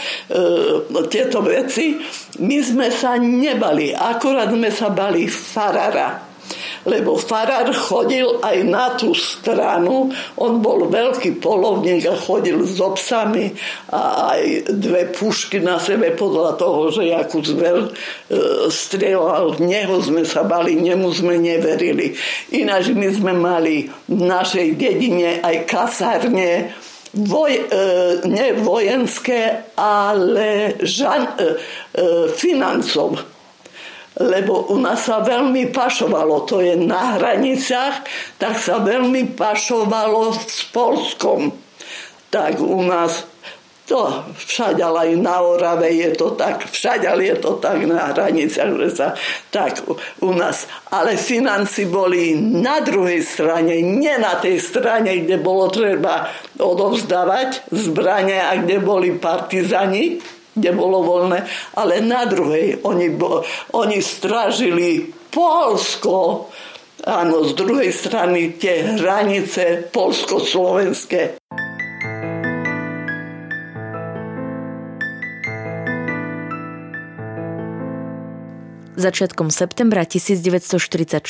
tieto 1.08 1.40
veci, 1.40 1.96
my 2.40 2.58
sme 2.60 2.88
sa 2.92 3.16
nebali, 3.16 3.92
akorát 3.92 4.52
sme 4.52 4.70
sa 4.70 4.92
bali 4.92 5.26
farára 5.26 6.29
lebo 6.88 7.16
farár 7.20 7.68
chodil 7.76 8.40
aj 8.40 8.58
na 8.64 8.96
tú 8.96 9.12
stranu. 9.12 10.08
On 10.40 10.52
bol 10.64 10.88
veľký 10.88 11.40
polovník 11.42 12.08
a 12.08 12.16
chodil 12.16 12.60
s 12.64 12.80
obsami 12.80 13.52
a 13.92 14.32
aj 14.36 14.72
dve 14.72 15.12
pušky 15.12 15.60
na 15.60 15.76
sebe 15.76 16.16
podľa 16.16 16.56
toho, 16.56 16.88
že 16.88 17.12
akú 17.12 17.44
zver 17.44 17.76
e, 17.84 17.88
strieľal. 18.72 19.60
Neho 19.60 20.00
sme 20.00 20.24
sa 20.24 20.46
bali, 20.46 20.80
nemu 20.80 21.08
sme 21.12 21.36
neverili. 21.36 22.16
Ináč 22.56 22.96
my 22.96 23.08
sme 23.12 23.32
mali 23.36 23.88
v 24.08 24.20
našej 24.24 24.78
dedine 24.80 25.44
aj 25.44 25.68
kasárne, 25.68 26.72
voj, 27.12 27.52
e, 27.52 27.62
ne 28.28 28.52
vojenské, 28.62 29.74
ale 29.76 30.80
žan, 30.82 31.26
e, 31.36 31.44
e, 31.44 32.28
financov 32.30 33.18
lebo 34.20 34.68
u 34.68 34.76
nás 34.76 35.08
sa 35.08 35.24
veľmi 35.24 35.72
pašovalo, 35.72 36.44
to 36.44 36.60
je 36.60 36.76
na 36.76 37.16
hraniciach, 37.16 38.04
tak 38.36 38.60
sa 38.60 38.84
veľmi 38.84 39.32
pašovalo 39.32 40.36
s 40.36 40.68
Polskom. 40.68 41.56
Tak 42.28 42.60
u 42.60 42.84
nás 42.84 43.24
to 43.90 44.22
všade, 44.46 44.86
aj 44.86 45.18
na 45.18 45.42
Orave 45.42 45.90
je 45.90 46.14
to 46.14 46.38
tak, 46.38 46.62
všade 46.62 47.10
je 47.10 47.34
to 47.42 47.58
tak 47.58 47.82
na 47.90 48.14
hraniciach, 48.14 48.70
že 48.76 48.88
sa 48.94 49.08
tak 49.50 49.82
u 50.22 50.30
nás. 50.30 50.70
Ale 50.94 51.18
financi 51.18 51.90
boli 51.90 52.38
na 52.38 52.84
druhej 52.84 53.18
strane, 53.24 53.82
nie 53.82 54.14
na 54.20 54.38
tej 54.38 54.62
strane, 54.62 55.26
kde 55.26 55.42
bolo 55.42 55.66
treba 55.72 56.30
odovzdávať 56.54 57.66
zbranie 57.74 58.38
a 58.38 58.62
kde 58.62 58.78
boli 58.78 59.18
partizani, 59.18 60.22
kde 60.60 60.76
bolo 60.76 61.00
voľné, 61.00 61.48
ale 61.80 62.04
na 62.04 62.28
druhej 62.28 62.84
oni, 62.84 63.08
bo, 63.16 63.42
oni 63.72 63.98
stražili 64.04 65.08
Polsko, 65.32 66.46
áno, 67.06 67.42
z 67.48 67.52
druhej 67.56 67.90
strany 67.90 68.60
tie 68.60 68.98
hranice 69.00 69.88
polsko-slovenské. 69.88 71.40
Začiatkom 79.00 79.48
septembra 79.48 80.04
1944 80.04 81.24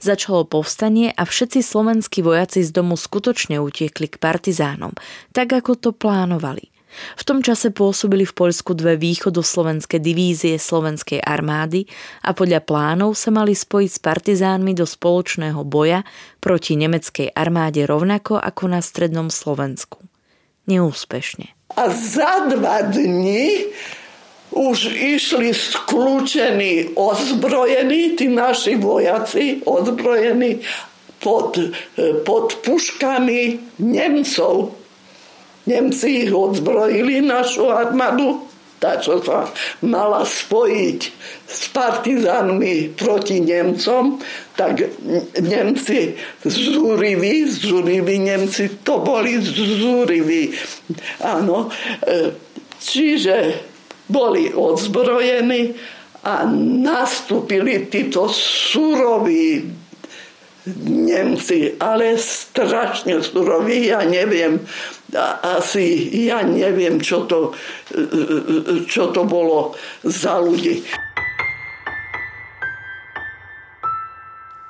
začalo 0.00 0.48
povstanie 0.48 1.12
a 1.12 1.28
všetci 1.28 1.60
slovenskí 1.60 2.24
vojaci 2.24 2.64
z 2.64 2.72
domu 2.72 2.96
skutočne 2.96 3.60
utiekli 3.60 4.08
k 4.08 4.16
partizánom, 4.16 4.96
tak 5.36 5.52
ako 5.52 5.76
to 5.76 5.90
plánovali. 5.92 6.73
V 7.14 7.22
tom 7.22 7.42
čase 7.42 7.74
pôsobili 7.74 8.26
v 8.28 8.34
Poľsku 8.34 8.74
dve 8.76 8.98
východoslovenské 8.98 9.98
divízie 9.98 10.58
slovenskej 10.60 11.22
armády 11.22 11.86
a 12.22 12.32
podľa 12.32 12.62
plánov 12.62 13.18
sa 13.18 13.34
mali 13.34 13.54
spojiť 13.56 13.90
s 13.90 14.00
partizánmi 14.00 14.72
do 14.72 14.86
spoločného 14.86 15.60
boja 15.66 16.06
proti 16.38 16.78
nemeckej 16.78 17.34
armáde 17.34 17.82
rovnako 17.88 18.38
ako 18.38 18.64
na 18.70 18.80
strednom 18.84 19.28
Slovensku. 19.32 20.02
Neúspešne. 20.64 21.52
A 21.74 21.90
za 21.90 22.48
dva 22.48 22.86
dní 22.86 23.74
už 24.54 24.94
išli 24.94 25.50
skľúčení, 25.50 26.94
ozbrojení, 26.94 28.14
tí 28.14 28.30
naši 28.30 28.78
vojaci, 28.78 29.66
ozbrojení 29.66 30.62
pod, 31.18 31.58
pod 32.22 32.62
puškami 32.62 33.58
Nemcov 33.82 34.83
Nemci 35.64 36.28
odzbrojili, 36.28 37.24
našu 37.24 37.72
armádu, 37.72 38.44
tá, 38.84 39.00
čo 39.00 39.16
sa 39.24 39.48
mala 39.80 40.28
spojiť 40.28 41.00
s 41.48 41.72
partizánmi 41.72 42.92
proti 42.92 43.40
Nemcom, 43.40 44.20
tak 44.60 44.84
Nemci 45.40 46.12
zúriví, 46.44 47.48
zúriví 47.48 48.20
Nemci, 48.20 48.84
to 48.84 49.00
boli 49.00 49.40
zúriví. 49.40 50.52
Áno, 51.24 51.72
e, 52.04 52.36
čiže 52.76 53.56
boli 54.04 54.52
odzbrojení 54.52 55.72
a 56.24 56.44
nastúpili 56.84 57.88
títo 57.88 58.28
suroví 58.28 59.64
Nemci, 60.64 61.76
ale 61.76 62.16
strašne 62.16 63.20
suroví, 63.20 63.92
ja 63.92 64.00
neviem, 64.00 64.64
asi 65.44 66.08
ja 66.24 66.40
neviem, 66.40 66.96
čo 67.04 67.28
to, 67.28 67.52
čo 68.88 69.12
to 69.12 69.28
bolo 69.28 69.76
za 70.00 70.40
ľudí. 70.40 70.80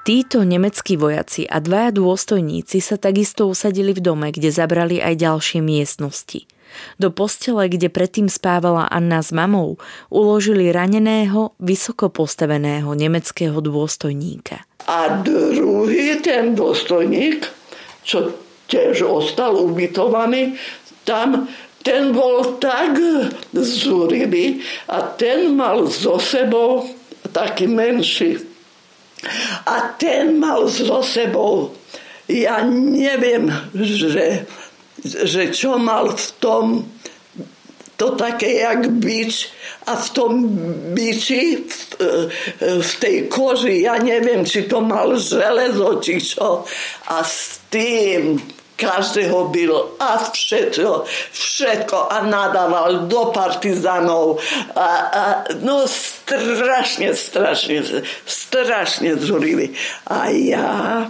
Títo 0.04 0.44
nemeckí 0.44 1.00
vojaci 1.00 1.48
a 1.48 1.64
dvaja 1.64 1.88
dôstojníci 1.96 2.76
sa 2.83 3.00
takisto 3.00 3.48
usadili 3.48 3.96
v 3.96 4.04
dome, 4.04 4.28
kde 4.35 4.52
zabrali 4.52 5.00
aj 5.00 5.16
ďalšie 5.16 5.64
miestnosti. 5.64 6.44
Do 6.99 7.11
postele, 7.11 7.69
kde 7.69 7.91
predtým 7.91 8.31
spávala 8.31 8.87
Anna 8.91 9.21
s 9.21 9.31
mamou, 9.31 9.79
uložili 10.11 10.71
raneného, 10.71 11.55
vysoko 11.59 12.11
postaveného 12.11 12.93
nemeckého 12.93 13.59
dôstojníka. 13.59 14.65
A 14.85 15.25
druhý 15.25 16.21
ten 16.21 16.53
dôstojník, 16.53 17.45
čo 18.05 18.37
tiež 18.69 19.05
ostal 19.05 19.57
ubytovaný, 19.57 20.57
tam 21.05 21.49
ten 21.85 22.17
bol 22.17 22.57
tak 22.57 22.97
zúrivý 23.53 24.65
a 24.89 25.05
ten 25.21 25.53
mal 25.53 25.85
so 25.89 26.17
sebou 26.17 26.89
taký 27.35 27.69
menší. 27.69 28.41
A 29.65 29.97
ten 29.97 30.37
mal 30.41 30.69
so 30.69 31.01
sebou, 31.01 31.73
ja 32.29 32.61
neviem, 32.65 33.49
že, 33.77 34.45
že 35.05 35.53
čo 35.53 35.77
mal 35.77 36.17
v 36.17 36.29
tom, 36.40 36.64
to 37.95 38.19
také 38.19 38.64
jak 38.64 38.90
bič 38.99 39.55
a 39.87 39.95
v 39.95 40.09
tom 40.11 40.33
biči, 40.97 41.62
v, 41.62 41.79
v 42.83 42.93
tej 42.99 43.17
koži, 43.31 43.87
ja 43.87 44.01
neviem, 44.01 44.43
či 44.43 44.67
to 44.67 44.83
mal 44.83 45.14
železo, 45.14 46.03
či 46.03 46.19
čo. 46.19 46.67
A 47.12 47.23
s 47.23 47.62
tým 47.71 48.40
každého 48.77 49.55
byl 49.55 49.90
a 50.03 50.19
všetko, 50.19 51.05
všetko 51.33 52.12
a 52.12 52.27
nadával 52.27 53.07
do 53.07 53.31
partizanov. 53.31 54.43
A, 54.75 54.88
a, 54.99 55.23
no 55.62 55.87
strašne, 55.87 57.14
strašne, 57.14 58.03
strašne 58.27 59.14
zúrivý. 59.23 59.71
A 60.11 60.27
ja, 60.35 61.07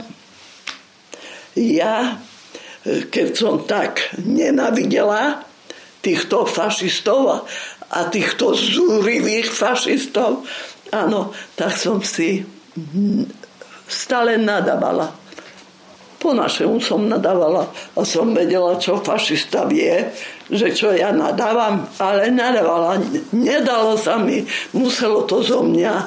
ja, 1.56 2.20
keď 2.84 3.28
som 3.32 3.64
tak 3.64 4.12
nenavidela, 4.20 5.40
týchto 6.04 6.44
fašistov 6.44 7.48
a 7.88 7.98
týchto 8.12 8.52
zúrivých 8.52 9.48
fašistov, 9.48 10.44
áno, 10.92 11.32
tak 11.56 11.72
som 11.72 12.04
si 12.04 12.44
stále 13.88 14.36
nadávala. 14.36 15.08
Po 16.20 16.32
našemu 16.32 16.80
som 16.80 17.04
nadávala 17.04 17.68
a 17.96 18.00
som 18.04 18.32
vedela, 18.32 18.80
čo 18.80 19.00
fašista 19.00 19.68
vie, 19.68 20.12
že 20.48 20.72
čo 20.72 20.92
ja 20.92 21.12
nadávam, 21.12 21.84
ale 22.00 22.32
nadávala. 22.32 23.00
Nedalo 23.32 23.96
sa 23.96 24.20
mi, 24.20 24.44
muselo 24.72 25.28
to 25.28 25.44
zo 25.44 25.60
mňa 25.60 25.94
e, 26.00 26.06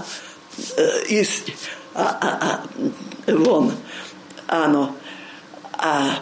ísť 1.22 1.44
a, 1.98 2.06
a, 2.18 2.30
a 2.34 2.50
von. 3.38 3.70
Áno. 4.50 4.98
A 5.78 6.18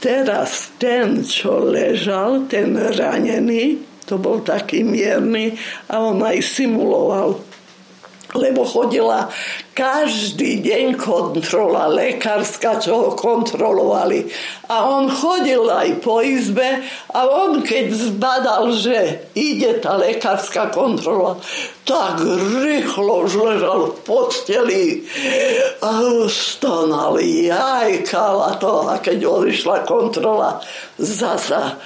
Teraz 0.00 0.72
ten, 0.80 1.20
čo 1.20 1.60
ležal, 1.60 2.48
ten 2.48 2.72
ranený, 2.72 3.84
to 4.08 4.16
bol 4.16 4.40
taký 4.40 4.80
mierny 4.80 5.54
a 5.92 6.00
on 6.00 6.24
aj 6.24 6.40
simuloval 6.40 7.49
lebo 8.34 8.62
chodila 8.62 9.26
každý 9.74 10.60
deň 10.60 11.00
kontrola 11.00 11.88
lekárska, 11.88 12.78
čo 12.78 12.92
ho 12.94 13.08
kontrolovali. 13.16 14.28
A 14.68 14.86
on 14.86 15.08
chodil 15.10 15.66
aj 15.66 16.04
po 16.04 16.20
izbe 16.20 16.84
a 17.10 17.20
on 17.26 17.64
keď 17.64 17.90
zbadal, 17.90 18.70
že 18.76 19.26
ide 19.34 19.80
tá 19.82 19.96
lekárska 19.98 20.70
kontrola, 20.70 21.40
tak 21.82 22.22
rýchlo 22.60 23.26
už 23.26 23.32
ležal 23.40 23.80
v 23.90 23.96
posteli 24.04 24.84
a 25.82 25.90
stonal, 26.28 27.18
jajkal 27.18 28.36
a 28.46 28.52
to. 28.60 28.74
A 28.86 29.00
keď 29.02 29.26
odišla 29.26 29.88
kontrola, 29.88 30.62
zasa, 31.00 31.80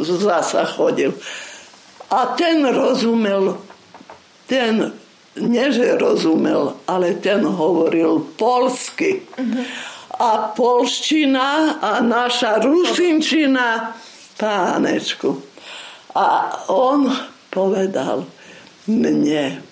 zasa 0.00 0.62
chodil. 0.70 1.12
A 2.10 2.34
ten 2.38 2.62
rozumel, 2.66 3.58
ten 4.50 4.99
nie 5.38 5.70
že 5.70 5.94
rozumel, 6.00 6.74
ale 6.90 7.14
ten 7.22 7.46
hovoril 7.46 8.24
polsky. 8.34 9.22
A 10.20 10.52
polština 10.52 11.80
a 11.80 12.02
naša 12.04 12.60
rusinčina 12.60 13.94
pánečku. 14.36 15.38
A 16.12 16.58
on 16.68 17.08
povedal 17.48 18.26
mne 18.90 19.70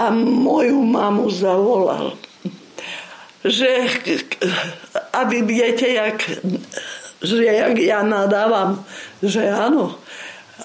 a 0.00 0.08
moju 0.16 0.80
mamu 0.80 1.28
zavolal, 1.28 2.16
že 3.44 3.68
aby 5.12 5.44
viete, 5.44 5.92
jak, 5.92 6.24
že 7.20 7.44
jak 7.44 7.76
ja 7.76 8.00
nadávam, 8.00 8.80
že 9.20 9.44
áno, 9.44 10.00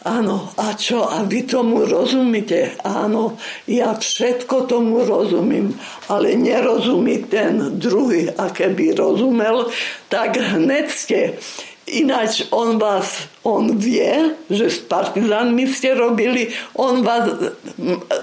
Áno, 0.06 0.54
a 0.54 0.78
čo? 0.78 1.02
A 1.02 1.26
vy 1.26 1.50
tomu 1.50 1.82
rozumíte? 1.82 2.78
Áno, 2.86 3.42
ja 3.66 3.98
všetko 3.98 4.70
tomu 4.70 5.02
rozumím, 5.02 5.74
ale 6.14 6.38
nerozumí 6.38 7.26
ten 7.26 7.82
druhý. 7.82 8.30
A 8.30 8.54
keby 8.54 8.94
rozumel, 8.94 9.66
tak 10.06 10.38
hned 10.38 10.94
ste. 10.94 11.42
Ináč 11.90 12.46
on 12.54 12.78
vás, 12.78 13.26
on 13.42 13.82
vie, 13.82 14.38
že 14.46 14.70
s 14.70 14.86
partizánmi 14.86 15.66
ste 15.66 15.98
robili, 15.98 16.54
on 16.78 17.02
vás 17.02 17.26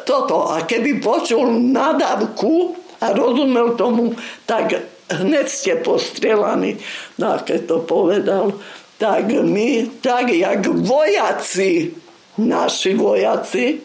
toto. 0.06 0.54
A 0.54 0.62
keby 0.62 1.02
počul 1.02 1.50
nadávku 1.50 2.78
a 3.02 3.10
rozumel 3.10 3.74
tomu, 3.74 4.14
tak 4.46 4.78
hned 5.10 5.50
ste 5.50 5.82
postrelaní. 5.82 6.78
No 7.18 7.34
a 7.34 7.42
keď 7.42 7.60
to 7.66 7.76
povedal, 7.82 8.54
tak 8.98 9.28
my, 9.28 10.00
tak 10.00 10.30
jak 10.30 10.66
vojaci, 10.66 11.90
naši 12.38 12.94
vojaci, 12.94 13.80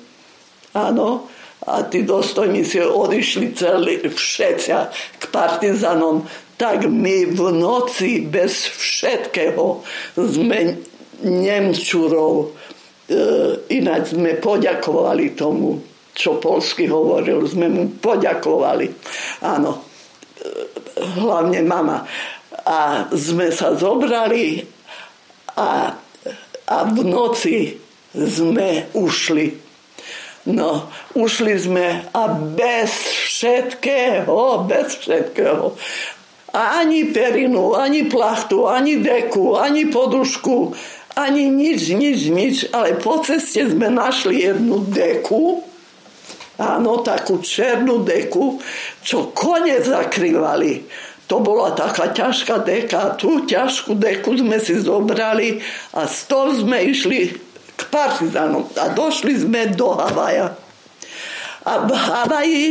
áno, 0.73 1.27
a 1.67 1.83
tí 1.83 2.07
dostojníci 2.07 2.79
odišli 2.79 3.51
celí 3.51 3.99
všetci 4.07 4.71
k 5.19 5.23
partizanom, 5.27 6.23
tak 6.55 6.87
my 6.87 7.27
v 7.35 7.41
noci 7.53 8.23
bez 8.23 8.71
všetkého 8.71 9.83
sme 10.15 10.79
Nemčurov, 11.17 12.33
e, 12.39 12.47
ináč 13.73 14.13
sme 14.13 14.37
poďakovali 14.37 15.33
tomu, 15.33 15.81
čo 16.13 16.37
Polsky 16.37 16.85
hovoril, 16.85 17.41
sme 17.49 17.67
mu 17.73 17.83
poďakovali. 17.97 18.85
Áno, 19.43 19.71
e, 19.75 19.81
hlavne 21.17 21.65
mama. 21.65 22.05
A 22.69 23.09
sme 23.11 23.49
sa 23.49 23.73
zobrali 23.73 24.76
a, 25.57 25.97
a 26.69 26.77
v 26.85 26.97
noci 27.01 27.73
sme 28.13 28.93
ušli. 28.93 29.65
No, 30.47 30.87
ušli 31.17 31.53
sme 31.59 32.07
a 32.15 32.23
bez 32.31 32.93
všetkého, 33.03 34.63
bez 34.63 35.03
všetkého. 35.03 35.75
Ani 36.55 37.11
perinu, 37.11 37.75
ani 37.75 38.07
plachtu, 38.07 38.63
ani 38.63 39.03
deku, 39.03 39.59
ani 39.59 39.91
podušku, 39.91 40.71
ani 41.19 41.51
nič, 41.51 41.91
nič, 41.91 42.19
nič. 42.31 42.55
Ale 42.71 42.95
po 42.95 43.19
ceste 43.19 43.67
sme 43.67 43.91
našli 43.91 44.47
jednu 44.47 44.87
deku, 44.87 45.67
áno, 46.55 47.03
takú 47.03 47.43
černú 47.43 48.07
deku, 48.07 48.63
čo 49.03 49.35
kone 49.35 49.83
zakrývali. 49.83 50.87
To 51.27 51.43
bola 51.43 51.75
taká 51.75 52.15
ťažká 52.15 52.63
deka. 52.63 53.19
Tú 53.19 53.43
ťažkú 53.43 53.99
deku 53.99 54.39
sme 54.39 54.63
si 54.63 54.79
zobrali 54.79 55.59
a 55.91 56.07
z 56.07 56.17
toho 56.31 56.55
sme 56.55 56.87
išli 56.87 57.35
k 57.75 57.81
partizanom. 57.91 58.63
A 58.79 58.95
došli 58.95 59.35
sme 59.35 59.75
do 59.75 59.91
Havaja. 59.91 60.55
A 61.67 61.73
v 61.83 61.91
Havaji 61.91 62.63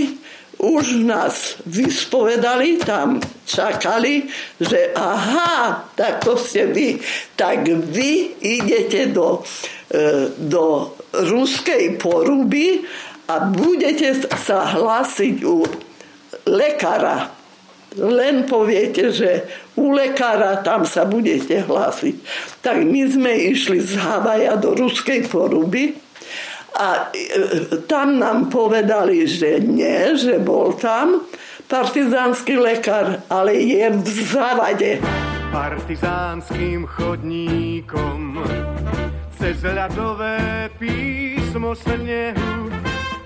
už 0.56 1.04
nás 1.04 1.60
vyspovedali, 1.68 2.80
tam 2.80 3.20
čakali, 3.44 4.24
že 4.56 4.88
aha, 4.96 5.84
tak 5.92 6.24
to 6.24 6.40
ste 6.40 6.72
vy. 6.72 6.96
Tak 7.36 7.68
vy 7.92 8.40
idete 8.40 9.12
do, 9.12 9.44
e, 9.92 10.32
do 10.32 10.96
ruskej 11.12 12.00
poruby 12.00 12.80
a 13.28 13.52
budete 13.52 14.16
sa 14.40 14.64
hlásiť 14.64 15.36
u 15.44 15.60
lekára 16.48 17.35
len 17.96 18.44
poviete, 18.44 19.12
že 19.12 19.44
u 19.76 19.92
lekára 19.92 20.60
tam 20.60 20.84
sa 20.84 21.08
budete 21.08 21.64
hlásiť. 21.64 22.14
Tak 22.60 22.84
my 22.84 23.02
sme 23.08 23.32
išli 23.52 23.80
z 23.80 23.96
Havaja 23.96 24.56
do 24.60 24.76
ruskej 24.76 25.28
poruby 25.28 25.96
a 26.76 27.08
e, 27.08 27.80
tam 27.88 28.20
nám 28.20 28.52
povedali, 28.52 29.24
že 29.24 29.64
nie, 29.64 30.12
že 30.16 30.36
bol 30.36 30.76
tam 30.76 31.24
partizánsky 31.66 32.60
lekár, 32.60 33.24
ale 33.32 33.56
je 33.56 33.86
v 33.90 34.08
závade. 34.28 34.90
Partizánským 35.50 36.84
chodníkom 36.84 38.44
cez 39.40 39.56
ľadové 39.64 40.68
písmo 40.76 41.72
snehu 41.72 42.68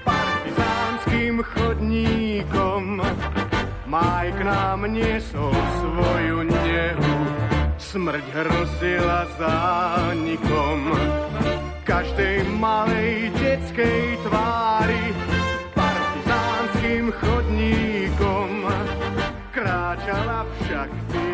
partizánským 0.07 1.43
chodníkom 1.43 3.03
Maj 3.91 4.31
k 4.39 4.47
nám 4.47 4.87
niesol 4.87 5.51
svoju 5.51 6.47
nehu, 6.47 7.17
smrť 7.75 8.23
hrozila 8.39 9.27
zánikom. 9.35 10.95
Každej 11.83 12.47
malej 12.55 13.35
detskej 13.35 14.15
tvári, 14.23 15.11
partizánským 15.75 17.11
chodníkom, 17.19 18.71
kráčala 19.51 20.47
však 20.47 20.91
ten 21.11 21.31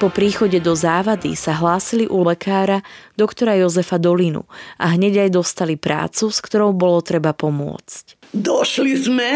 Po 0.00 0.08
príchode 0.08 0.56
do 0.64 0.72
závady 0.72 1.36
sa 1.36 1.52
hlásili 1.60 2.08
u 2.08 2.24
lekára 2.24 2.80
doktora 3.20 3.60
Jozefa 3.60 4.00
Dolinu 4.00 4.48
a 4.80 4.96
hneď 4.96 5.28
aj 5.28 5.36
dostali 5.36 5.76
prácu, 5.76 6.32
s 6.32 6.40
ktorou 6.40 6.72
bolo 6.72 7.04
treba 7.04 7.36
pomôcť. 7.36 8.19
Došli 8.30 8.94
sme, 8.94 9.30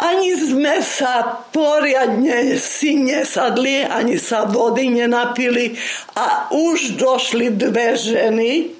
ani 0.00 0.32
sme 0.32 0.80
sa 0.80 1.44
poriadne 1.52 2.56
si 2.56 2.96
nesadli, 2.96 3.84
ani 3.84 4.16
sa 4.16 4.48
vody 4.48 4.88
nenapili 4.88 5.76
a 6.16 6.48
už 6.48 6.96
došli 6.96 7.52
dve 7.52 7.92
ženy 7.96 8.72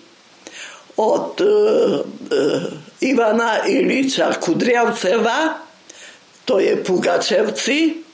od 0.96 1.36
uh, 1.40 1.48
uh, 1.48 3.04
Ivana 3.04 3.68
Iliča 3.68 4.40
Kudriavceva, 4.40 5.60
to 6.44 6.56
je 6.60 6.76
Pugačevci, 6.80 8.10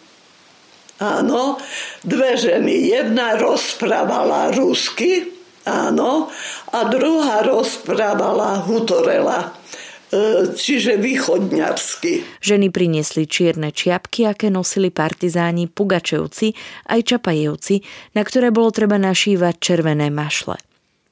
Áno, 0.96 1.60
dve 2.00 2.40
ženy. 2.40 2.88
Jedna 2.88 3.36
rozprávala 3.36 4.48
rusky, 4.56 5.28
áno, 5.68 6.32
a 6.72 6.78
druhá 6.88 7.44
rozprávala 7.44 8.64
hutorela 8.64 9.44
e, 9.44 9.48
čiže 10.52 11.00
východňarsky. 11.00 12.42
Ženy 12.44 12.68
priniesli 12.68 13.24
čierne 13.24 13.72
čiapky, 13.72 14.28
aké 14.28 14.52
nosili 14.52 14.92
partizáni 14.92 15.70
Pugačevci 15.70 16.52
aj 16.92 17.00
Čapajevci, 17.02 17.80
na 18.12 18.22
ktoré 18.22 18.52
bolo 18.52 18.68
treba 18.68 19.00
našívať 19.00 19.54
červené 19.56 20.12
mašle. 20.12 20.60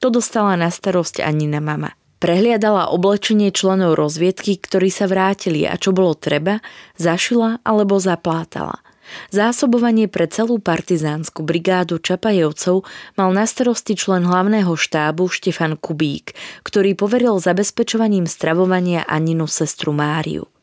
To 0.05 0.13
dostala 0.13 0.53
na 0.53 0.69
starosť 0.69 1.25
Anina 1.25 1.57
mama. 1.57 1.97
Prehliadala 2.21 2.93
oblečenie 2.93 3.49
členov 3.49 3.97
rozviedky, 3.97 4.61
ktorí 4.61 4.93
sa 4.93 5.09
vrátili 5.09 5.65
a 5.65 5.75
čo 5.75 5.91
bolo 5.91 6.13
treba, 6.13 6.61
zašila 6.95 7.65
alebo 7.65 7.97
zaplátala. 7.97 8.84
Zásobovanie 9.29 10.07
pre 10.07 10.25
celú 10.31 10.57
partizánsku 10.57 11.43
brigádu 11.43 12.01
Čapajevcov 12.01 12.87
mal 13.19 13.29
na 13.35 13.43
starosti 13.43 13.93
člen 13.99 14.25
hlavného 14.25 14.71
štábu 14.73 15.27
Štefan 15.27 15.77
Kubík, 15.77 16.33
ktorý 16.63 16.95
poveril 16.97 17.37
zabezpečovaním 17.37 18.25
stravovania 18.25 19.03
Aninu 19.05 19.45
sestru 19.45 19.91
Máriu. 19.93 20.54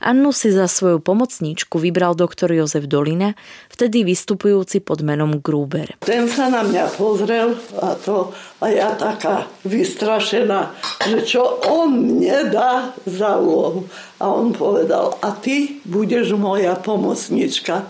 Annu 0.00 0.32
si 0.32 0.52
za 0.52 0.70
svoju 0.70 1.02
pomocníčku 1.02 1.78
vybral 1.78 2.14
doktor 2.14 2.52
Jozef 2.52 2.86
Dolina, 2.86 3.34
vtedy 3.72 4.04
vystupujúci 4.06 4.84
pod 4.84 5.02
menom 5.02 5.38
Gruber. 5.42 5.98
Ten 6.02 6.28
sa 6.30 6.50
na 6.52 6.62
mňa 6.66 6.84
pozrel 6.94 7.54
a, 7.78 7.94
to, 7.98 8.32
a 8.62 8.66
ja 8.70 8.94
taká 8.94 9.46
vystrašená, 9.64 10.74
že 11.06 11.18
čo 11.24 11.62
on 11.66 12.18
mne 12.18 12.50
dá 12.50 12.92
za 13.06 13.38
úlohu. 13.38 13.86
A 14.18 14.28
on 14.28 14.50
povedal, 14.50 15.14
a 15.22 15.30
ty 15.38 15.78
budeš 15.86 16.34
moja 16.34 16.74
pomocnička 16.74 17.86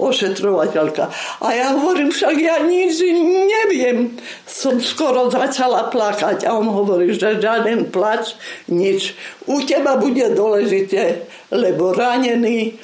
ošetrovateľka. 0.00 1.12
A 1.44 1.46
ja 1.52 1.76
hovorím, 1.76 2.08
však 2.08 2.36
ja 2.40 2.64
nič 2.64 3.04
neviem. 3.46 4.16
Som 4.48 4.80
skoro 4.80 5.28
začala 5.28 5.92
plakať 5.92 6.48
a 6.48 6.56
on 6.56 6.72
hovorí, 6.72 7.12
že 7.12 7.36
žiaden 7.36 7.92
plač, 7.92 8.34
nič. 8.72 9.12
U 9.44 9.60
teba 9.60 10.00
bude 10.00 10.32
dôležité, 10.32 11.28
lebo 11.52 11.92
ranení 11.92 12.80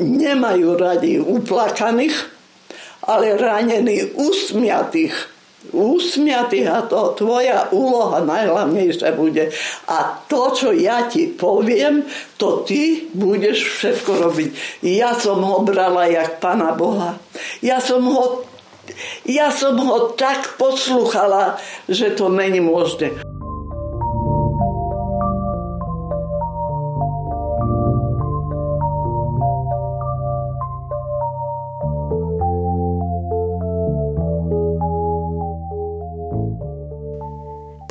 nemajú 0.00 0.68
radi 0.80 1.20
uplakaných, 1.20 2.16
ale 3.04 3.36
ranení 3.36 4.16
usmiatých 4.16 5.33
usmiatý 5.72 6.68
a 6.68 6.84
to 6.84 7.16
tvoja 7.16 7.72
úloha 7.72 8.20
najhlavnejšia 8.20 9.14
bude. 9.16 9.48
A 9.88 10.20
to, 10.28 10.52
čo 10.52 10.68
ja 10.74 11.08
ti 11.08 11.30
poviem, 11.32 12.04
to 12.36 12.66
ty 12.66 13.08
budeš 13.14 13.80
všetko 13.80 14.12
robiť. 14.28 14.50
Ja 14.84 15.16
som 15.16 15.40
ho 15.40 15.64
brala 15.64 16.10
jak 16.10 16.42
Pana 16.42 16.76
Boha. 16.76 17.16
Ja 17.64 17.80
som 17.80 18.04
ho, 18.04 18.44
ja 19.24 19.48
som 19.48 19.80
ho 19.80 20.12
tak 20.14 20.60
posluchala, 20.60 21.56
že 21.88 22.12
to 22.12 22.28
není 22.28 22.60
možné. 22.60 23.33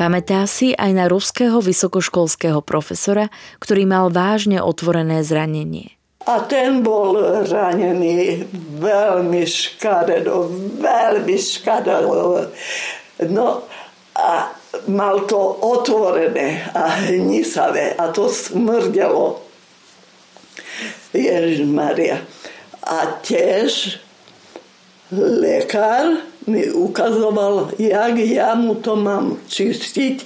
Pamätá 0.04 0.44
si 0.52 0.76
aj 0.76 0.92
na 0.92 1.08
ruského 1.08 1.64
vysokoškolského 1.64 2.60
profesora, 2.60 3.32
ktorý 3.64 3.88
mal 3.88 4.12
vážne 4.12 4.60
otvorené 4.60 5.24
zranenie. 5.24 5.96
A 6.28 6.44
ten 6.44 6.84
bol 6.84 7.16
ranený 7.48 8.44
veľmi 8.84 9.48
škaredo, 9.48 10.52
veľmi 10.84 11.40
škaredo. 11.40 12.36
No 13.32 13.64
a 14.20 14.52
mal 14.92 15.24
to 15.24 15.40
otvorené 15.64 16.68
a 16.76 17.08
hnisavé 17.08 17.96
a 17.96 18.12
to 18.12 18.28
smrdelo. 18.28 19.40
Ježiš 21.16 21.64
Maria. 21.64 22.20
A 22.84 23.24
tiež 23.24 24.04
lekár 25.16 26.33
mi 26.46 26.72
ukazoval, 26.72 27.72
jak 27.80 28.18
ja 28.20 28.56
mu 28.56 28.76
to 28.76 28.96
mám 28.96 29.40
čistiť 29.48 30.18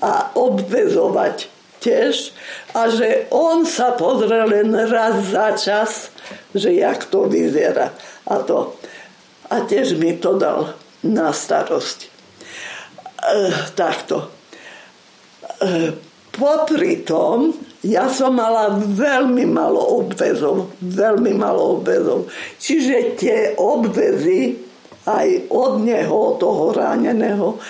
a 0.00 0.32
obvezovať 0.36 1.48
tiež 1.80 2.32
a 2.74 2.88
že 2.88 3.30
on 3.30 3.68
sa 3.68 3.94
pozrel 3.94 4.48
len 4.48 4.72
raz 4.72 5.30
za 5.30 5.54
čas, 5.54 6.10
že 6.56 6.72
jak 6.72 7.06
to 7.06 7.28
vyzerá. 7.28 7.92
A, 8.26 8.42
to. 8.42 8.74
a 9.52 9.62
tiež 9.62 9.94
mi 10.00 10.18
to 10.18 10.34
dal 10.34 10.74
na 11.06 11.30
starosť. 11.30 11.98
E, 12.02 12.10
takto. 13.78 14.26
E, 15.62 15.94
popri 16.34 17.06
tom, 17.06 17.54
ja 17.86 18.10
som 18.10 18.34
mala 18.34 18.74
veľmi 18.82 19.46
malo 19.46 20.02
obvezov, 20.02 20.74
veľmi 20.82 21.38
malo 21.38 21.78
obvezov. 21.78 22.26
Čiže 22.58 23.14
tie 23.14 23.38
obvezy 23.54 24.65
aj 25.06 25.46
od 25.54 25.86
neho, 25.86 26.34
toho 26.36 26.74
raneného. 26.74 27.62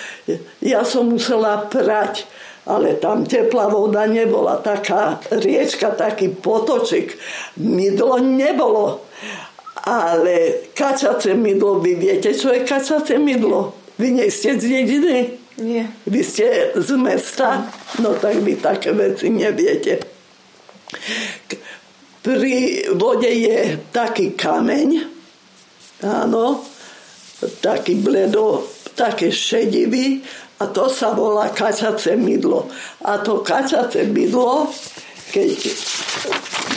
Ja 0.65 0.81
som 0.81 1.13
musela 1.13 1.69
prať, 1.69 2.25
ale 2.65 2.97
tam 2.97 3.23
teplá 3.23 3.69
voda 3.69 4.09
nebola. 4.09 4.57
Taká 4.59 5.21
riečka, 5.31 5.93
taký 5.93 6.33
potoček, 6.33 7.13
mydlo 7.61 8.19
nebolo. 8.19 9.05
Ale 9.87 10.67
kačace 10.73 11.37
mydlo, 11.37 11.79
vy 11.79 11.95
viete, 11.95 12.33
čo 12.33 12.51
je 12.51 12.65
kačace 12.65 13.21
mydlo? 13.21 13.71
Vy 14.01 14.17
nie 14.17 14.27
ste 14.33 14.57
z 14.57 14.67
dediny? 14.67 15.17
Nie. 15.57 15.89
Vy 16.05 16.21
ste 16.21 16.75
z 16.77 16.89
mesta? 16.99 17.65
No 18.01 18.13
tak 18.17 18.41
vy 18.45 18.57
také 18.61 18.93
veci 18.93 19.31
neviete. 19.31 20.03
Pri 22.21 22.83
vode 22.93 23.31
je 23.31 23.79
taký 23.95 24.35
kameň, 24.35 24.89
áno, 26.03 26.61
taký 27.61 28.01
bledo, 28.01 28.65
také 28.97 29.29
šedivý 29.29 30.25
a 30.57 30.65
to 30.73 30.89
sa 30.89 31.13
volá 31.13 31.53
kačace 31.53 32.17
mydlo. 32.17 32.65
A 33.05 33.21
to 33.21 33.45
kačace 33.45 34.09
mydlo, 34.09 34.73
keď 35.29 35.53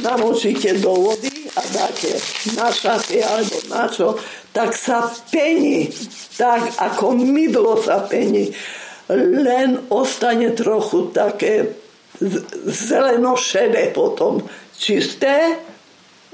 namočíte 0.04 0.76
do 0.84 0.92
vody 0.92 1.32
a 1.56 1.62
dáte 1.72 2.12
na 2.60 2.68
šaty 2.68 3.24
alebo 3.24 3.56
na 3.72 3.84
čo, 3.88 4.20
tak 4.52 4.76
sa 4.76 5.08
pení, 5.32 5.88
tak 6.36 6.66
ako 6.76 7.16
mydlo 7.16 7.80
sa 7.80 8.04
pení. 8.04 8.52
Len 9.10 9.90
ostane 9.90 10.54
trochu 10.54 11.10
také 11.10 11.72
zeleno-šedé 12.68 13.96
potom. 13.96 14.44
Čisté 14.76 15.56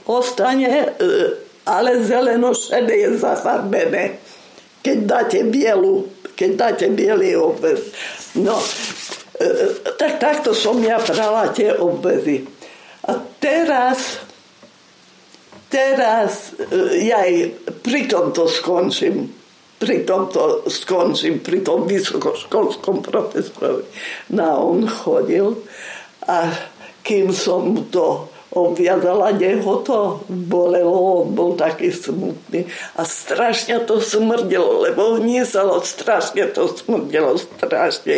ostane 0.06 0.68
e, 0.68 0.88
ale 1.66 2.00
zeleno-šedé 2.06 2.94
je 2.94 3.10
zafarbené. 3.18 4.22
Keď 4.80 4.98
dáte 5.02 5.42
bielu, 5.50 6.06
keď 6.38 6.50
dáte 6.54 6.86
bielý 6.94 7.34
obvez. 7.34 7.90
No, 8.38 8.54
e, 9.42 9.50
tak 9.98 10.22
takto 10.22 10.54
som 10.54 10.78
ja 10.78 11.02
prala 11.02 11.50
tie 11.50 11.74
obvezy. 11.74 12.46
A 13.10 13.18
teraz, 13.42 14.22
teraz 15.66 16.54
e, 16.54 17.10
ja 17.10 17.26
aj 17.26 17.34
pri 17.82 18.06
tomto 18.06 18.46
skončím 18.46 19.34
pri 19.76 20.08
tomto 20.08 20.64
skončím, 20.72 21.44
pri 21.44 21.60
tom 21.60 21.84
vysokoškolskom 21.84 23.04
profesorovi. 23.04 23.84
Na 24.32 24.56
on 24.56 24.88
chodil 24.88 25.52
a 26.24 26.48
kým 27.04 27.28
som 27.28 27.84
to 27.92 28.32
obviazala, 28.56 29.36
neho 29.36 29.84
to 29.84 30.24
bolelo, 30.32 31.28
bol 31.28 31.52
taký 31.60 31.92
smutný 31.92 32.64
a 32.96 33.04
strašne 33.04 33.84
to 33.84 34.00
smrdelo, 34.00 34.88
lebo 34.88 35.20
hnísalo, 35.20 35.84
strašne 35.84 36.48
to 36.56 36.72
smrdelo, 36.72 37.36
strašne, 37.36 38.16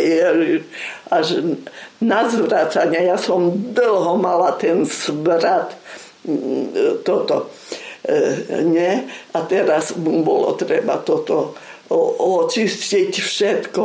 až 1.11 1.59
na 1.99 2.31
zvracanie. 2.31 3.11
Ja 3.11 3.19
som 3.19 3.75
dlho 3.75 4.15
mala 4.15 4.55
ten 4.55 4.87
zvrat, 4.87 5.75
mm, 6.23 7.03
toto, 7.03 7.51
nie. 8.63 9.11
A 9.35 9.39
teraz 9.45 9.93
mu 9.99 10.23
bolo 10.23 10.55
treba 10.55 11.03
toto 11.03 11.59
očistiť 11.91 13.13
všetko 13.13 13.83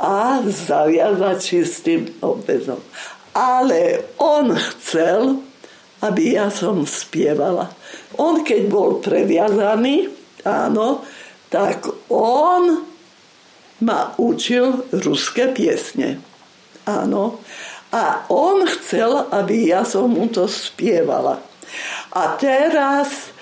a 0.00 0.42
zaviazať 0.42 1.36
čistým 1.38 2.02
obvezom. 2.18 2.80
Ale 3.34 4.14
on 4.18 4.54
chcel, 4.54 5.44
aby 6.04 6.36
ja 6.36 6.52
som 6.52 6.84
spievala. 6.84 7.72
On 8.20 8.44
keď 8.44 8.68
bol 8.68 9.00
previazaný, 9.00 10.12
áno, 10.44 11.00
tak 11.48 11.88
on 12.12 12.84
ma 13.80 14.12
učil 14.20 14.84
ruské 14.92 15.48
piesne. 15.56 16.20
Áno. 16.84 17.40
A 17.94 18.26
on 18.28 18.66
chcel, 18.68 19.30
aby 19.32 19.72
ja 19.72 19.86
som 19.86 20.12
mu 20.12 20.28
to 20.28 20.44
spievala. 20.50 21.40
A 22.12 22.36
teraz 22.36 23.33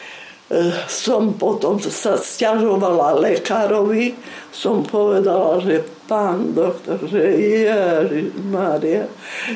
som 0.85 1.33
potom 1.41 1.81
sa 1.81 2.21
stiažovala 2.21 3.17
lekárovi, 3.17 4.13
som 4.53 4.85
povedala, 4.85 5.65
že 5.65 5.81
pán 6.05 6.53
doktor, 6.53 7.01
že 7.09 7.25
Ježiš 7.25 8.37
Maria, 8.53 9.09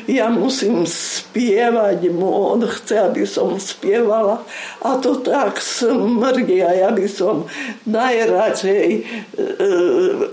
ja 0.09 0.25
musím 0.33 0.89
spievať 0.89 2.09
mu, 2.09 2.57
on 2.57 2.65
chce, 2.65 2.97
aby 3.13 3.29
som 3.29 3.61
spievala 3.61 4.41
a 4.81 4.97
to 4.97 5.21
tak 5.21 5.61
smrdí 5.61 6.65
a 6.65 6.73
ja 6.73 6.89
by 6.89 7.05
som 7.05 7.45
najradšej 7.85 8.89
e, 8.89 9.01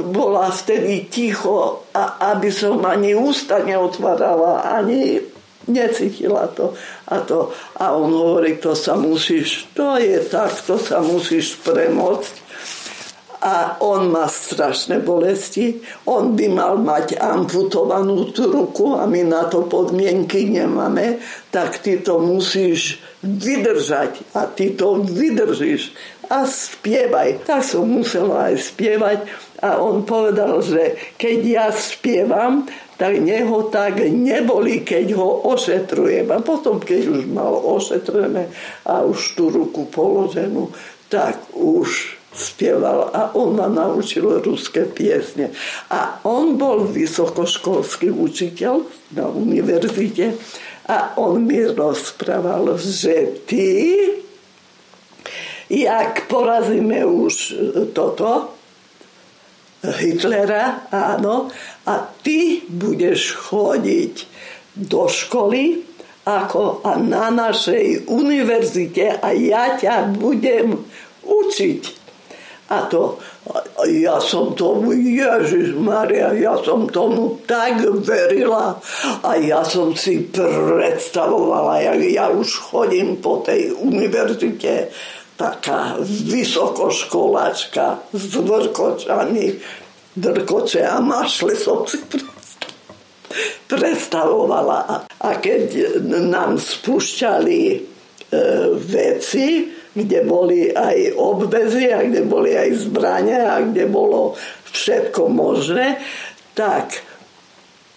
bola 0.00 0.48
vtedy 0.48 1.12
ticho, 1.12 1.85
a, 1.92 2.33
aby 2.33 2.48
som 2.48 2.81
ani 2.88 3.12
ústa 3.12 3.61
neotvárala, 3.61 4.64
ani 4.81 5.34
necítila 5.66 6.48
to 6.53 6.74
a 7.09 7.20
to. 7.20 7.53
A 7.81 7.94
on 7.96 8.12
hovorí, 8.12 8.57
to 8.61 8.77
sa 8.77 8.96
musíš, 8.96 9.68
to 9.72 9.96
je 10.00 10.20
tak, 10.29 10.53
to 10.64 10.77
sa 10.81 11.00
musíš 11.00 11.61
premôcť. 11.62 12.44
A 13.44 13.77
on 13.85 14.09
má 14.09 14.24
strašné 14.24 15.05
bolesti. 15.05 15.77
On 16.09 16.33
by 16.33 16.48
mal 16.48 16.81
mať 16.81 17.20
amputovanú 17.20 18.33
tú 18.33 18.48
ruku 18.48 18.96
a 18.96 19.05
my 19.05 19.20
na 19.20 19.44
to 19.44 19.68
podmienky 19.68 20.48
nemáme. 20.48 21.20
Tak 21.53 21.85
ty 21.85 22.00
to 22.00 22.24
musíš 22.24 23.05
vydržať 23.20 24.33
a 24.33 24.48
ty 24.48 24.72
to 24.72 24.96
vydržíš 25.05 25.92
a 26.29 26.48
spievaj. 26.48 27.44
Tak 27.44 27.61
som 27.64 27.85
musela 27.85 28.53
aj 28.53 28.72
spievať 28.72 29.18
a 29.61 29.81
on 29.81 30.05
povedal, 30.05 30.61
že 30.64 30.96
keď 31.20 31.38
ja 31.44 31.66
spievam, 31.72 32.68
tak 32.95 33.19
neho 33.19 33.67
tak 33.75 33.99
neboli, 34.07 34.87
keď 34.87 35.19
ho 35.19 35.51
ošetrujem. 35.51 36.31
A 36.31 36.39
potom, 36.39 36.79
keď 36.79 37.11
už 37.11 37.21
mal 37.27 37.51
ošetrené 37.55 38.51
a 38.87 39.03
už 39.03 39.35
tú 39.35 39.51
ruku 39.51 39.91
položenú, 39.91 40.71
tak 41.11 41.39
už 41.55 42.19
spieval 42.35 43.15
a 43.15 43.31
on 43.39 43.55
ma 43.55 43.71
naučil 43.71 44.43
ruské 44.43 44.87
piesne. 44.91 45.55
A 45.91 46.19
on 46.27 46.59
bol 46.59 46.83
vysokoškolský 46.91 48.11
učiteľ 48.11 48.83
na 49.15 49.31
univerzite 49.31 50.35
a 50.91 51.15
on 51.17 51.47
mi 51.47 51.63
rozprával, 51.63 52.75
že 52.77 53.47
ty, 53.47 53.95
jak 55.71 56.27
porazíme 56.27 57.07
už 57.07 57.35
toto, 57.95 58.54
Hitlera, 59.85 60.88
áno, 60.88 61.53
a 61.85 61.94
ty 62.25 62.64
budeš 62.64 63.37
chodiť 63.37 64.14
do 64.75 65.07
školy 65.07 65.85
ako 66.25 66.81
a 66.81 66.97
na 66.97 67.29
našej 67.29 68.09
univerzite 68.09 69.20
a 69.20 69.29
ja 69.37 69.77
ťa 69.77 70.16
budem 70.16 70.81
učiť. 71.20 71.83
A 72.73 72.88
to, 72.88 73.20
ja 73.92 74.16
som 74.25 74.57
tomu, 74.57 74.97
Ježiš 74.97 75.77
Maria, 75.77 76.33
ja 76.33 76.57
som 76.64 76.88
tomu 76.88 77.44
tak 77.44 77.85
verila 77.85 78.81
a 79.20 79.31
ja 79.37 79.61
som 79.68 79.92
si 79.92 80.25
predstavovala, 80.33 81.85
jak 81.92 82.01
ja 82.09 82.27
už 82.33 82.73
chodím 82.73 83.20
po 83.20 83.44
tej 83.44 83.77
univerzite 83.77 84.88
taká 85.35 85.99
vysokoškolačka 86.03 88.14
s 88.14 88.35
vrkočami, 88.35 89.59
drkoče 90.14 90.83
a 90.87 91.03
mašle 91.03 91.59
som 91.59 91.83
si 91.87 91.99
predstavovala. 93.66 95.11
A 95.18 95.31
keď 95.42 95.99
nám 96.31 96.62
spúšťali 96.62 97.61
e, 97.66 97.77
veci, 98.79 99.75
kde 99.94 100.27
boli 100.27 100.70
aj 100.70 101.18
obvezy 101.18 101.90
a 101.90 102.07
kde 102.07 102.23
boli 102.27 102.55
aj 102.55 102.90
zbrania 102.90 103.59
a 103.59 103.62
kde 103.62 103.87
bolo 103.90 104.38
všetko 104.70 105.31
možné, 105.31 105.99
tak 106.55 107.03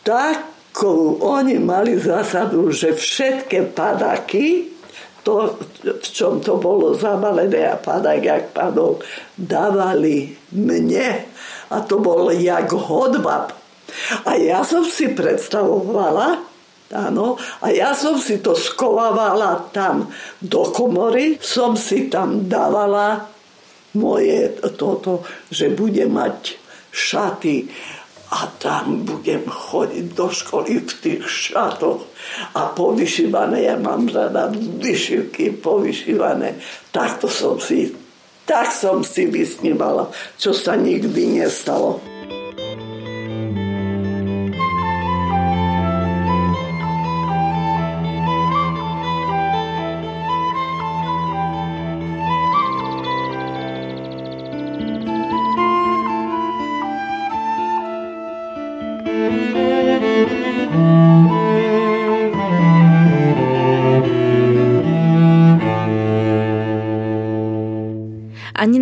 tak 0.06 0.58
oni 0.86 1.58
mali 1.58 1.97
zásadu, 1.97 2.69
že 2.69 2.93
všetky 2.93 3.73
padaky 3.73 4.77
to, 5.28 5.60
v 5.84 6.08
čom 6.08 6.40
to 6.40 6.56
bolo 6.56 6.96
zabalené 6.96 7.68
a 7.68 7.76
padak, 7.76 8.24
jak 8.24 8.44
padol, 8.56 9.04
dávali 9.36 10.32
mne. 10.56 11.28
A 11.68 11.84
to 11.84 12.00
bol 12.00 12.32
jak 12.32 12.72
hodba. 12.72 13.52
A 14.24 14.40
ja 14.40 14.63
som 14.63 14.88
si 14.88 15.12
predstavovala, 15.12 16.40
áno, 16.96 17.36
a 17.60 17.68
ja 17.76 17.92
som 17.92 18.16
si 18.16 18.40
to 18.40 18.56
skovávala 18.56 19.68
tam 19.76 20.08
do 20.40 20.72
komory, 20.72 21.36
som 21.44 21.76
si 21.76 22.08
tam 22.08 22.48
dávala 22.48 23.28
moje 24.00 24.63
toto, 24.80 25.28
že 25.52 25.76
bude 25.76 26.08
mať 26.08 26.56
šaty 26.88 27.68
a 28.28 28.52
tam 28.60 29.08
budem 29.08 29.48
chodiť 29.48 30.06
do 30.12 30.28
školy 30.28 30.84
v 30.84 30.92
tých 31.00 31.24
šatoch 31.24 32.04
a 32.60 32.76
povyšívané, 32.76 33.72
ja 33.72 33.80
mám 33.80 34.12
rada 34.12 34.52
vyšivky 34.56 35.56
povyšívané. 35.63 36.60
Takto 36.92 37.32
som 37.32 37.56
si, 37.56 37.96
tak 38.44 38.76
som 38.76 39.00
si 39.00 39.32
vysnívala, 39.32 40.12
čo 40.36 40.52
sa 40.52 40.76
nikdy 40.76 41.40
nestalo. 41.40 42.16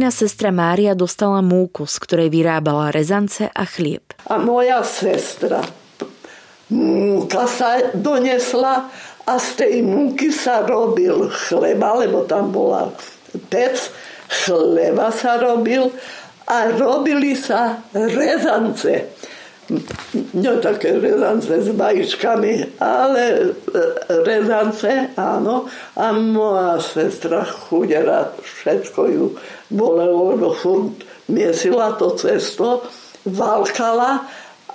Anina 0.06 0.22
sestra 0.22 0.54
Mária 0.54 0.94
dostala 0.94 1.42
múku, 1.42 1.90
z 1.90 1.98
ktorej 1.98 2.30
vyrábala 2.30 2.94
rezance 2.94 3.50
a 3.50 3.66
chlieb. 3.66 4.14
A 4.30 4.38
moja 4.38 4.86
sestra 4.86 5.66
múka 6.70 7.50
sa 7.50 7.90
donesla 7.90 8.86
a 9.26 9.34
z 9.42 9.66
tej 9.66 9.82
múky 9.82 10.30
sa 10.30 10.62
robil 10.62 11.26
chleba, 11.50 11.98
lebo 11.98 12.22
tam 12.30 12.54
bola 12.54 12.94
pec, 13.50 13.90
chleba 14.30 15.10
sa 15.10 15.42
robil 15.42 15.90
a 16.46 16.70
robili 16.70 17.34
sa 17.34 17.82
rezance 17.90 19.10
no 20.34 20.62
také 20.62 20.94
rezance 21.02 21.50
s 21.50 21.70
vajíčkami, 21.74 22.78
ale 22.78 23.24
e, 23.34 23.82
rezance, 24.22 25.10
áno. 25.18 25.66
A 25.98 26.14
moja 26.14 26.78
sestra 26.78 27.42
chudera, 27.42 28.30
všetko 28.38 29.02
ju 29.10 29.26
bolelo, 29.70 30.36
lebo 30.36 30.54
furt 30.54 31.06
miesila 31.30 31.98
to 31.98 32.14
cesto, 32.18 32.86
valkala 33.26 34.26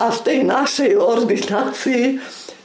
a 0.00 0.06
v 0.10 0.18
tej 0.26 0.38
našej 0.42 0.92
ordinácii 0.98 2.18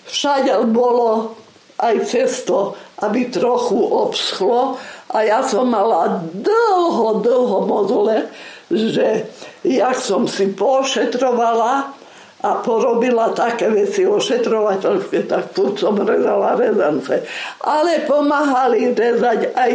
všade 0.09 0.53
bolo 0.73 1.37
aj 1.75 1.95
cesto, 2.07 2.73
aby 3.03 3.27
trochu 3.27 3.77
obschlo 3.77 4.79
a 5.11 5.17
ja 5.21 5.43
som 5.43 5.69
mala 5.69 6.23
dlho, 6.33 7.19
dlho 7.21 7.59
module, 7.67 8.31
že 8.71 9.29
jak 9.61 9.97
som 9.99 10.25
si 10.25 10.49
pošetrovala, 10.55 11.93
a 12.45 12.61
porobila 12.61 13.33
také 13.33 13.73
veci 13.73 14.05
ošetrovateľské, 14.05 15.25
tak 15.25 15.57
tu 15.57 15.73
som 15.73 15.97
rezala 15.97 16.53
rezance. 16.53 17.25
Ale 17.65 18.05
pomáhali 18.05 18.93
rezať 18.93 19.49
aj 19.57 19.73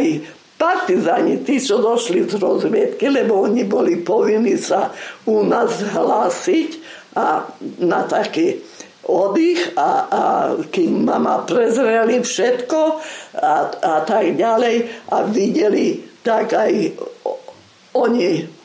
partizáni, 0.61 1.41
tí, 1.41 1.57
čo 1.57 1.81
došli 1.81 2.29
z 2.29 2.37
rozviedky, 2.37 3.09
lebo 3.09 3.41
oni 3.49 3.65
boli 3.65 3.97
povinni 4.05 4.61
sa 4.61 4.93
u 5.25 5.41
nás 5.41 5.81
hlásiť 5.81 6.69
a 7.17 7.49
na 7.81 8.05
taký 8.05 8.61
oddych 9.09 9.73
a, 9.73 9.89
a 10.05 10.21
kým 10.69 11.09
mama 11.09 11.41
prezreli 11.49 12.21
všetko 12.21 12.79
a, 13.41 13.53
a 13.73 13.95
tak 14.05 14.37
ďalej 14.37 15.09
a 15.09 15.25
videli 15.25 16.05
tak 16.21 16.53
aj 16.53 16.93
oni 17.97 18.61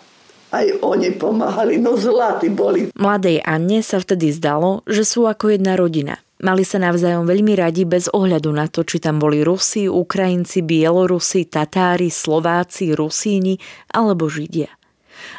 aj 0.54 0.66
oni 0.78 1.10
pomáhali, 1.18 1.82
no 1.82 1.98
zlatí 1.98 2.48
boli. 2.48 2.94
Mladej 2.94 3.42
Anne 3.42 3.82
sa 3.82 3.98
vtedy 3.98 4.30
zdalo, 4.30 4.86
že 4.86 5.02
sú 5.02 5.26
ako 5.26 5.52
jedna 5.52 5.74
rodina. 5.74 6.22
Mali 6.36 6.68
sa 6.68 6.76
navzájom 6.76 7.24
veľmi 7.24 7.56
radi 7.56 7.88
bez 7.88 8.12
ohľadu 8.12 8.52
na 8.52 8.68
to, 8.68 8.84
či 8.84 9.00
tam 9.00 9.16
boli 9.16 9.40
Rusi, 9.40 9.88
Ukrajinci, 9.88 10.60
Bielorusi, 10.60 11.48
Tatári, 11.48 12.12
Slováci, 12.12 12.92
Rusíni 12.92 13.56
alebo 13.88 14.28
Židia. 14.28 14.68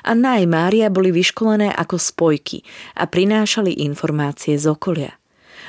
Anna 0.01 0.41
aj 0.41 0.45
Mária 0.49 0.89
boli 0.89 1.13
vyškolené 1.13 1.69
ako 1.69 2.01
spojky 2.01 2.65
a 2.97 3.05
prinášali 3.05 3.85
informácie 3.85 4.57
z 4.57 4.73
okolia. 4.73 5.13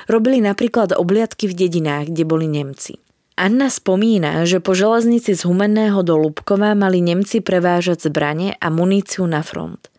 Robili 0.09 0.41
napríklad 0.41 0.97
obliadky 0.97 1.45
v 1.53 1.68
dedinách, 1.68 2.09
kde 2.09 2.24
boli 2.24 2.49
Nemci. 2.49 2.97
Anna 3.37 3.68
spomína, 3.68 4.49
že 4.49 4.64
po 4.64 4.72
železnici 4.72 5.37
z 5.37 5.45
Humenného 5.45 6.01
do 6.03 6.16
Lubkova 6.16 6.72
mali 6.72 7.05
Nemci 7.05 7.45
prevážať 7.45 8.09
zbranie 8.09 8.57
a 8.59 8.72
muníciu 8.72 9.29
na 9.29 9.45
front. 9.45 9.93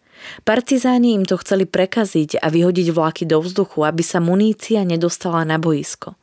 Partizáni 0.44 1.14
im 1.18 1.24
to 1.26 1.38
chceli 1.42 1.66
prekaziť 1.66 2.40
a 2.40 2.48
vyhodiť 2.48 2.88
vlaky 2.94 3.24
do 3.26 3.42
vzduchu, 3.44 3.86
aby 3.86 4.04
sa 4.04 4.24
munícia 4.24 4.82
nedostala 4.88 5.44
na 5.44 5.58
boisko. 5.62 6.16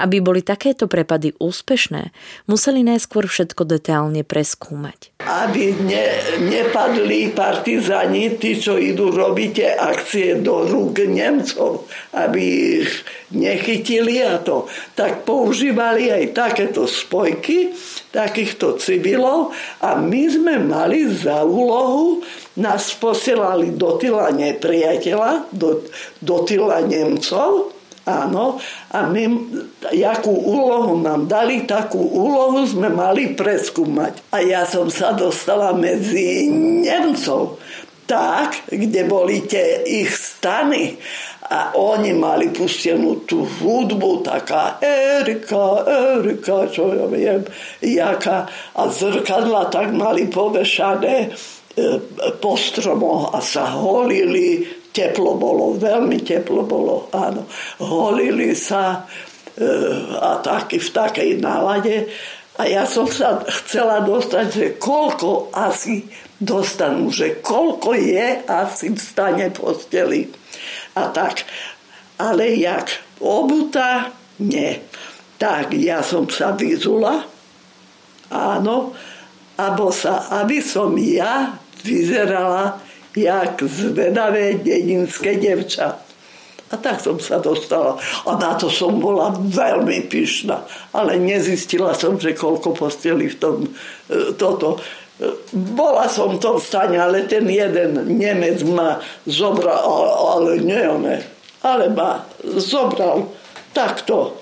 Aby 0.00 0.20
boli 0.20 0.40
takéto 0.40 0.90
prepady 0.90 1.34
úspešné, 1.38 2.12
museli 2.50 2.82
najskôr 2.82 3.26
všetko 3.26 3.66
detailne 3.66 4.22
preskúmať. 4.26 5.14
Aby 5.24 5.76
ne, 5.84 6.06
nepadli 6.48 7.32
partizáni, 7.32 8.36
tí, 8.40 8.58
čo 8.58 8.76
idú 8.76 9.12
robiť 9.12 9.78
akcie 9.78 10.40
do 10.40 10.66
rúk 10.66 11.02
Nemcov, 11.04 11.86
aby 12.16 12.42
ich 12.82 12.92
nechytili 13.30 14.22
a 14.26 14.42
to, 14.42 14.66
tak 14.98 15.22
používali 15.22 16.10
aj 16.10 16.24
takéto 16.34 16.84
spojky, 16.90 17.70
takýchto 18.10 18.78
civilov 18.82 19.54
a 19.78 19.94
my 19.94 20.22
sme 20.26 20.54
mali 20.58 21.06
za 21.06 21.46
úlohu, 21.46 22.26
nás 22.58 22.90
posielali 22.98 23.78
do 23.78 23.94
tyla 23.96 24.34
nepriateľa, 24.34 25.54
do, 25.54 25.86
do 26.18 26.36
tyla 26.42 26.82
Nemcov, 26.82 27.79
Áno, 28.08 28.56
a 28.96 29.04
my, 29.04 29.24
jakú 29.92 30.32
úlohu 30.32 30.98
nám 31.04 31.28
dali, 31.28 31.68
takú 31.68 32.00
úlohu 32.00 32.64
sme 32.64 32.88
mali 32.88 33.36
preskúmať. 33.36 34.32
A 34.32 34.40
ja 34.40 34.64
som 34.64 34.88
sa 34.88 35.12
dostala 35.12 35.76
medzi 35.76 36.48
Nemcov, 36.80 37.60
tak, 38.08 38.66
kde 38.72 39.06
boli 39.06 39.44
tie 39.46 39.84
ich 39.86 40.10
stany 40.10 40.98
a 41.50 41.74
oni 41.74 42.14
mali 42.14 42.50
pustenú 42.54 43.26
tú 43.26 43.42
hudbu, 43.42 44.22
taká 44.22 44.78
Erika, 44.82 45.82
Erika, 46.18 46.70
čo 46.70 46.94
ja 46.94 47.06
viem, 47.10 47.42
jaká. 47.82 48.46
A 48.78 48.86
zrkadla 48.86 49.66
tak 49.66 49.90
mali 49.90 50.30
povešané 50.30 51.26
e, 51.26 51.28
po 52.38 52.54
stromoch 52.54 53.34
a 53.34 53.42
sa 53.42 53.66
holili 53.66 54.79
teplo 54.90 55.38
bolo, 55.38 55.78
veľmi 55.78 56.22
teplo 56.22 56.66
bolo, 56.66 57.10
áno. 57.14 57.46
Holili 57.82 58.54
sa 58.54 59.06
e, 59.54 59.66
a 60.18 60.42
taky 60.42 60.78
v 60.82 60.90
takej 60.90 61.30
nálade. 61.38 62.10
A 62.60 62.68
ja 62.68 62.84
som 62.84 63.08
sa 63.08 63.40
chcela 63.64 64.04
dostať, 64.04 64.46
že 64.52 64.66
koľko 64.76 65.54
asi 65.54 66.04
dostanú, 66.36 67.08
že 67.08 67.40
koľko 67.40 67.96
je 67.96 68.44
asi 68.44 68.92
v 68.92 69.00
stane 69.00 69.46
posteli. 69.54 70.28
A 70.98 71.08
tak. 71.08 71.46
Ale 72.20 72.52
jak 72.58 73.00
obuta, 73.22 74.12
nie. 74.44 74.76
Tak 75.40 75.72
ja 75.72 76.04
som 76.04 76.28
sa 76.28 76.52
vyzula, 76.52 77.24
áno, 78.28 78.92
abo 79.56 79.88
sa, 79.88 80.28
aby 80.44 80.60
som 80.60 80.92
ja 81.00 81.56
vyzerala 81.80 82.89
jak 83.16 83.62
zvedavé 83.62 84.54
dedinské 84.62 85.36
devča. 85.36 85.98
A 86.70 86.78
tak 86.78 87.02
som 87.02 87.18
sa 87.18 87.42
dostala. 87.42 87.98
A 88.30 88.38
na 88.38 88.54
to 88.54 88.70
som 88.70 89.02
bola 89.02 89.34
veľmi 89.34 90.06
pyšná. 90.06 90.62
Ale 90.94 91.18
nezistila 91.18 91.98
som, 91.98 92.14
že 92.14 92.38
koľko 92.38 92.78
posteli 92.78 93.26
v 93.26 93.36
tom 93.42 93.56
e, 93.66 93.70
toto. 94.38 94.78
E, 94.78 95.34
bola 95.74 96.06
som 96.06 96.38
v 96.38 96.62
stane, 96.62 96.94
ale 96.94 97.26
ten 97.26 97.42
jeden 97.50 98.06
Nemec 98.14 98.62
ma 98.70 99.02
zobral, 99.26 99.82
ale 100.38 100.62
nie 100.62 100.84
one, 100.86 101.18
ale 101.66 101.90
ma 101.90 102.22
zobral 102.46 103.26
takto 103.74 104.39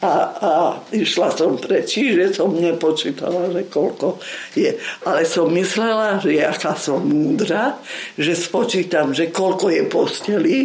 a, 0.00 0.12
a 0.32 0.50
išla 0.96 1.28
som 1.36 1.60
preč, 1.60 2.00
že 2.00 2.32
som 2.32 2.56
nepočítala, 2.56 3.52
že 3.52 3.68
koľko 3.68 4.16
je. 4.56 4.72
Ale 5.04 5.28
som 5.28 5.52
myslela, 5.52 6.16
že 6.24 6.40
aká 6.40 6.72
som 6.72 7.04
múdra, 7.04 7.76
že 8.16 8.32
spočítam, 8.32 9.12
že 9.12 9.28
koľko 9.28 9.68
je 9.68 9.82
postelí 9.84 10.58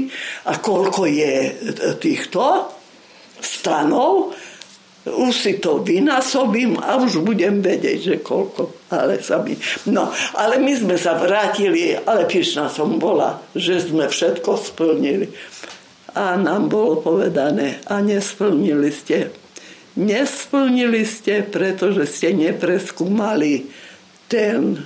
a 0.48 0.56
koľko 0.56 1.04
je 1.12 1.36
týchto 2.00 2.72
stanov, 3.44 4.32
už 5.06 5.34
si 5.38 5.54
to 5.62 5.86
vynásobím 5.86 6.82
a 6.82 6.98
už 6.98 7.22
budem 7.22 7.62
vedieť, 7.62 8.00
že 8.02 8.16
koľko. 8.26 8.90
Ale 8.90 9.22
sa 9.22 9.44
mi... 9.44 9.54
No, 9.92 10.10
ale 10.34 10.58
my 10.64 10.74
sme 10.74 10.96
sa 10.98 11.14
vrátili, 11.20 11.94
ale 11.94 12.26
pyšná 12.26 12.72
som 12.72 12.98
bola, 12.98 13.44
že 13.54 13.84
sme 13.84 14.10
všetko 14.10 14.58
splnili 14.58 15.30
a 16.16 16.40
nám 16.40 16.72
bolo 16.72 17.04
povedané 17.04 17.84
a 17.92 18.00
nesplnili 18.00 18.90
ste. 18.90 19.36
Nesplnili 20.00 21.04
ste, 21.04 21.44
pretože 21.44 22.08
ste 22.08 22.32
nepreskúmali 22.32 23.68
ten 24.32 24.80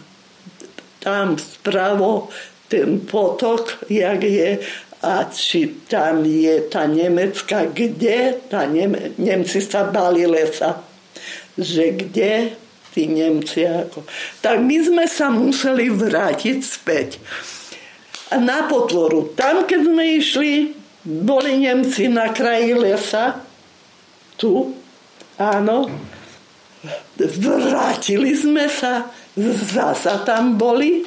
tam 1.00 1.40
spravo, 1.40 2.28
ten 2.68 3.00
potok, 3.00 3.88
jak 3.88 4.20
je 4.24 4.60
a 5.00 5.32
či 5.32 5.88
tam 5.88 6.28
je 6.28 6.68
tá 6.68 6.84
Nemecka, 6.84 7.72
kde 7.72 8.36
tá 8.52 8.68
Neme, 8.68 9.16
Nemci 9.16 9.64
sa 9.64 9.88
bali 9.88 10.28
lesa. 10.28 10.84
Že 11.56 11.86
kde 12.04 12.34
tí 12.92 13.08
Nemci 13.08 13.64
ako. 13.64 14.04
Tak 14.44 14.60
my 14.60 14.78
sme 14.84 15.06
sa 15.08 15.32
museli 15.32 15.88
vrátiť 15.88 16.58
späť. 16.60 17.16
A 18.36 18.44
na 18.44 18.68
potvoru, 18.68 19.32
tam 19.40 19.64
keď 19.64 19.82
sme 19.88 20.04
išli, 20.20 20.52
boli 21.04 21.64
Nemci 21.64 22.12
na 22.12 22.32
kraji 22.32 22.74
lesa, 22.76 23.40
tu, 24.40 24.76
áno. 25.40 25.92
Vrátili 27.20 28.32
sme 28.36 28.72
sa, 28.72 29.12
zasa 29.68 30.24
tam 30.24 30.56
boli, 30.56 31.04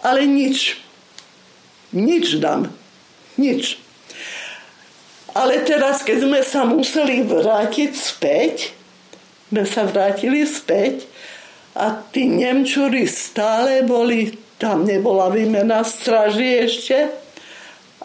ale 0.00 0.24
nič. 0.24 0.80
Nič 1.92 2.40
dám. 2.40 2.68
Nič. 3.36 3.80
Ale 5.36 5.60
teraz, 5.62 6.02
keď 6.02 6.24
sme 6.24 6.40
sa 6.40 6.64
museli 6.64 7.20
vrátiť 7.22 7.92
späť, 7.92 8.72
sme 9.48 9.64
sa 9.64 9.84
vrátili 9.88 10.44
späť 10.44 11.08
a 11.76 11.94
tí 11.94 12.28
Nemčuri 12.28 13.04
stále 13.08 13.84
boli, 13.84 14.34
tam 14.58 14.84
nebola 14.88 15.30
výmena 15.30 15.84
straži 15.84 16.66
ešte, 16.66 17.27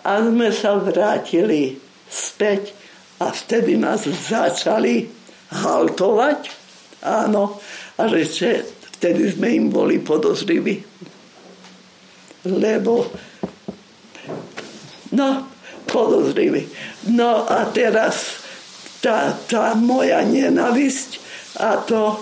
a 0.03 0.19
sme 0.19 0.51
sa 0.51 0.75
vrátili 0.77 1.79
späť 2.11 2.75
a 3.23 3.31
vtedy 3.31 3.79
nás 3.79 4.03
začali 4.03 5.07
haltovať. 5.49 6.51
Áno, 7.03 7.59
a 7.99 8.03
že 8.07 8.67
vtedy 8.99 9.31
sme 9.31 9.47
im 9.55 9.65
boli 9.71 9.99
podozriví. 9.99 10.83
Lebo 12.43 13.07
no, 15.15 15.47
podozriví. 15.87 16.67
No 17.11 17.47
a 17.47 17.67
teraz 17.71 18.43
tá, 18.99 19.35
tá 19.47 19.75
moja 19.75 20.23
nenavisť 20.23 21.19
a 21.59 21.79
to 21.83 22.19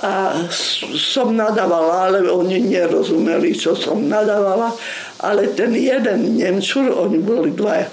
a 0.00 0.48
som 0.96 1.36
nadávala, 1.36 2.08
ale 2.08 2.24
oni 2.24 2.64
nerozumeli, 2.64 3.52
čo 3.52 3.76
som 3.76 4.08
nadávala. 4.08 4.72
Ale 5.22 5.54
ten 5.54 5.70
jeden 5.70 6.34
Nemčur, 6.34 6.90
oni 6.90 7.22
boli 7.22 7.54
dvaja, 7.54 7.86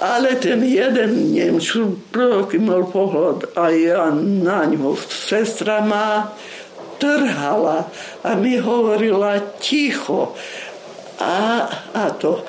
ale 0.00 0.40
ten 0.40 0.64
jeden 0.64 1.36
Nemčur, 1.36 1.92
prvý 2.08 2.56
mal 2.56 2.88
pohľad 2.88 3.52
a 3.52 3.68
ja 3.68 4.08
na 4.16 4.64
ňo. 4.64 4.96
Sestra 4.96 5.84
ma 5.84 6.32
trhala 6.96 7.84
a 8.24 8.32
mi 8.32 8.56
hovorila 8.56 9.60
ticho. 9.60 10.32
A, 11.20 11.68
a 11.92 12.04
to. 12.16 12.40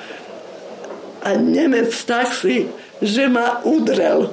A 1.28 1.36
Nemec 1.36 1.92
tak 2.08 2.32
si, 2.32 2.72
že 3.04 3.28
ma 3.28 3.60
udrel 3.68 4.32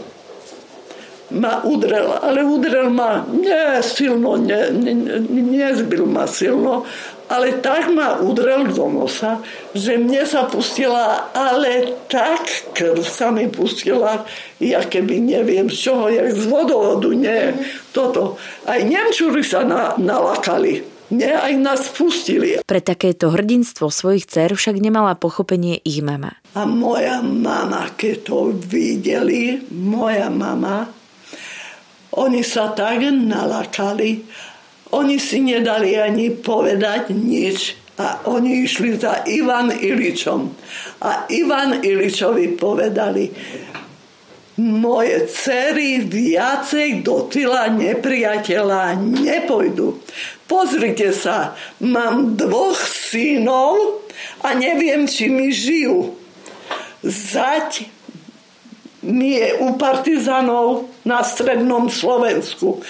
ma 1.29 1.61
udrel, 1.61 2.09
ale 2.21 2.41
udrel 2.41 2.89
ma 2.89 3.21
nie 3.29 3.81
silno, 3.85 4.33
ne, 4.41 4.73
ne, 4.73 4.93
nezbil 5.29 6.09
ma 6.09 6.25
silno, 6.25 6.85
ale 7.29 7.61
tak 7.61 7.93
ma 7.93 8.17
udrel 8.17 8.73
do 8.73 8.89
nosa, 8.89 9.39
že 9.77 10.01
mne 10.01 10.25
sa 10.25 10.49
pustila, 10.49 11.29
ale 11.29 11.93
tak 12.09 12.73
krv 12.73 13.05
sa 13.05 13.29
mi 13.29 13.45
pustila, 13.45 14.25
ja 14.57 14.81
keby 14.81 15.21
neviem 15.21 15.69
z 15.69 15.89
čoho, 15.89 16.09
jak 16.09 16.33
z 16.33 16.43
vodovodu, 16.49 17.13
nie, 17.13 17.53
toto. 17.93 18.41
Aj 18.65 18.81
Nemčúri 18.81 19.45
sa 19.45 19.61
na, 19.61 19.93
nalakali. 19.95 20.99
Nie, 21.09 21.33
aj 21.33 21.53
nás 21.57 21.81
pustili. 21.89 22.61
Pre 22.61 22.81
takéto 22.85 23.33
hrdinstvo 23.33 23.89
svojich 23.89 24.29
dcer 24.29 24.53
však 24.53 24.77
nemala 24.77 25.17
pochopenie 25.17 25.81
ich 25.81 26.05
mama. 26.05 26.37
A 26.53 26.69
moja 26.69 27.25
mama, 27.25 27.89
keď 27.97 28.15
to 28.29 28.53
videli, 28.53 29.57
moja 29.73 30.29
mama, 30.29 30.85
oni 32.13 32.45
sa 32.45 32.73
tak 32.77 33.01
nalakali, 33.05 34.21
oni 34.89 35.21
si 35.21 35.41
nedali 35.45 35.93
ani 35.93 36.33
povedať 36.33 37.13
nič 37.13 37.77
a 37.99 38.25
oni 38.31 38.63
išli 38.63 38.95
za 38.95 39.27
Ivan 39.27 39.69
Iličom. 39.75 40.49
A 41.03 41.27
Ivan 41.29 41.83
Iličovi 41.83 42.55
povedali, 42.55 43.27
moje 44.59 45.27
cery 45.31 46.03
viacej 46.03 47.03
do 47.03 47.31
tyla 47.31 47.71
nepriateľa 47.71 48.99
nepojdu. 48.99 50.03
Pozrite 50.47 51.15
sa, 51.15 51.55
mám 51.79 52.35
dvoch 52.35 52.75
synov 52.75 54.03
a 54.43 54.51
neviem, 54.55 55.07
či 55.07 55.31
mi 55.31 55.53
žijú. 55.53 56.15
Zať 57.03 57.87
mi 59.07 59.39
je 59.39 59.55
u 59.63 59.79
partizanov 59.79 60.91
na 61.07 61.23
strednom 61.23 61.87
Slovensku. 61.87 62.83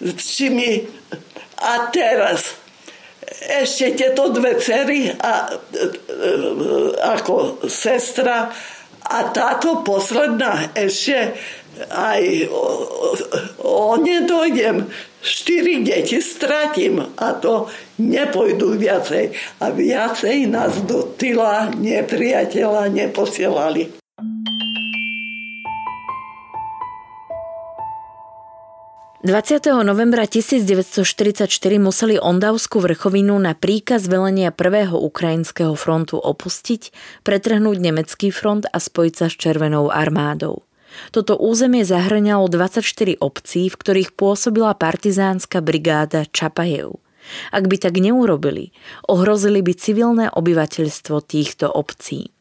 Či 0.00 0.48
mi 0.48 0.80
a 1.60 1.92
teraz 1.92 2.56
ešte 3.40 3.96
tieto 3.96 4.32
dve 4.32 4.56
cery 4.56 5.12
a, 5.12 5.52
ako 7.14 7.64
sestra 7.68 8.48
a 9.00 9.18
táto 9.32 9.84
posledná 9.84 10.72
ešte 10.72 11.36
aj 11.88 12.22
o, 12.48 12.64
o 13.64 13.96
nedojdem. 14.00 14.88
Štyri 15.20 15.84
deti 15.84 16.16
stratím 16.24 17.00
a 17.20 17.36
to 17.36 17.68
nepojdu 18.00 18.80
viacej. 18.80 19.36
A 19.60 19.68
viacej 19.68 20.48
nás 20.48 20.80
do 20.88 21.12
tyla 21.12 21.68
nepriateľa 21.76 22.88
neposielali. 22.88 23.99
20. 29.20 29.84
novembra 29.84 30.24
1944 30.24 31.44
museli 31.76 32.16
Ondavskú 32.16 32.80
vrchovinu 32.80 33.36
na 33.36 33.52
príkaz 33.52 34.08
velenia 34.08 34.48
prvého 34.48 34.96
ukrajinského 34.96 35.76
frontu 35.76 36.16
opustiť, 36.16 36.88
pretrhnúť 37.20 37.84
nemecký 37.84 38.32
front 38.32 38.64
a 38.64 38.80
spojiť 38.80 39.12
sa 39.12 39.28
s 39.28 39.36
Červenou 39.36 39.92
armádou. 39.92 40.64
Toto 41.12 41.36
územie 41.36 41.84
zahrňalo 41.84 42.48
24 42.48 43.20
obcí, 43.20 43.68
v 43.68 43.76
ktorých 43.76 44.16
pôsobila 44.16 44.72
partizánska 44.72 45.60
brigáda 45.60 46.24
Čapajev. 46.24 46.96
Ak 47.52 47.68
by 47.68 47.76
tak 47.76 48.00
neurobili, 48.00 48.72
ohrozili 49.04 49.60
by 49.60 49.76
civilné 49.76 50.26
obyvateľstvo 50.32 51.20
týchto 51.28 51.68
obcí. 51.68 52.32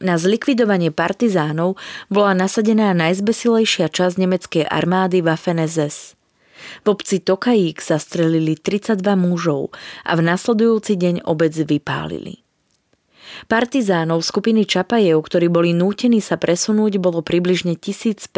Na 0.00 0.16
zlikvidovanie 0.16 0.96
partizánov 0.96 1.76
bola 2.08 2.32
nasadená 2.32 2.96
najzbesilejšia 2.96 3.92
časť 3.92 4.16
nemeckej 4.16 4.64
armády 4.64 5.20
Waffen-SS. 5.20 6.21
V 6.82 6.86
obci 6.90 7.22
Tokajík 7.22 7.82
zastrelili 7.82 8.58
32 8.58 8.98
mužov 9.18 9.74
a 10.06 10.16
v 10.16 10.20
nasledujúci 10.22 10.98
deň 10.98 11.14
obec 11.26 11.54
vypálili. 11.54 12.42
Partizánov 13.48 14.20
skupiny 14.22 14.68
Čapajev, 14.68 15.16
ktorí 15.24 15.48
boli 15.48 15.72
nútení 15.72 16.20
sa 16.20 16.36
presunúť, 16.36 17.00
bolo 17.00 17.24
približne 17.24 17.74
1500. 17.80 18.28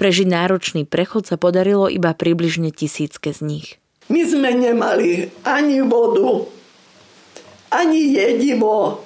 Prežiť 0.00 0.26
náročný 0.26 0.82
prechod 0.88 1.28
sa 1.28 1.36
podarilo 1.36 1.92
iba 1.92 2.16
približne 2.16 2.72
tisícke 2.72 3.30
z 3.36 3.40
nich. 3.44 3.68
My 4.08 4.24
sme 4.24 4.56
nemali 4.56 5.28
ani 5.44 5.84
vodu, 5.84 6.48
ani 7.68 8.16
jedivo. 8.16 9.04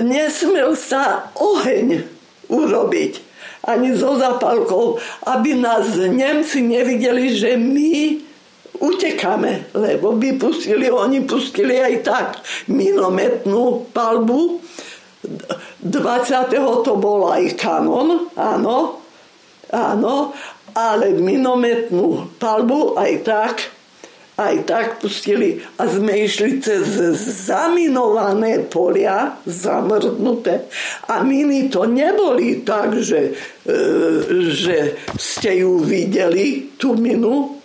Nesmel 0.00 0.72
sa 0.76 1.28
oheň 1.36 2.00
urobiť 2.48 3.12
ani 3.62 3.94
so 3.94 4.18
zapalkou, 4.18 4.98
aby 5.26 5.54
nás 5.54 5.94
Nemci 5.94 6.62
nevideli, 6.66 7.34
že 7.38 7.54
my 7.54 8.18
utekáme, 8.82 9.70
lebo 9.76 10.18
by 10.18 10.34
pustili, 10.40 10.90
oni 10.90 11.22
pustili 11.22 11.78
aj 11.78 11.94
tak 12.02 12.28
minometnú 12.66 13.86
palbu. 13.94 14.58
20. 15.22 16.82
to 16.82 16.92
bol 16.98 17.30
aj 17.30 17.54
kanon, 17.54 18.26
áno, 18.34 18.98
áno, 19.70 20.34
ale 20.74 21.14
minometnú 21.14 22.34
palbu 22.42 22.98
aj 22.98 23.12
tak 23.22 23.54
aj 24.40 24.54
tak 24.64 24.86
pustili 25.04 25.60
a 25.76 25.84
sme 25.84 26.24
išli 26.24 26.64
cez 26.64 26.88
zaminované 27.44 28.64
polia, 28.64 29.36
zamrdnuté. 29.44 30.72
A 31.12 31.20
miny 31.20 31.68
to 31.68 31.84
neboli 31.84 32.64
tak, 32.64 32.96
že, 32.96 33.36
e, 33.68 33.72
že 34.48 34.96
ste 35.20 35.60
ju 35.60 35.84
videli, 35.84 36.72
tú 36.80 36.96
minu, 36.96 37.60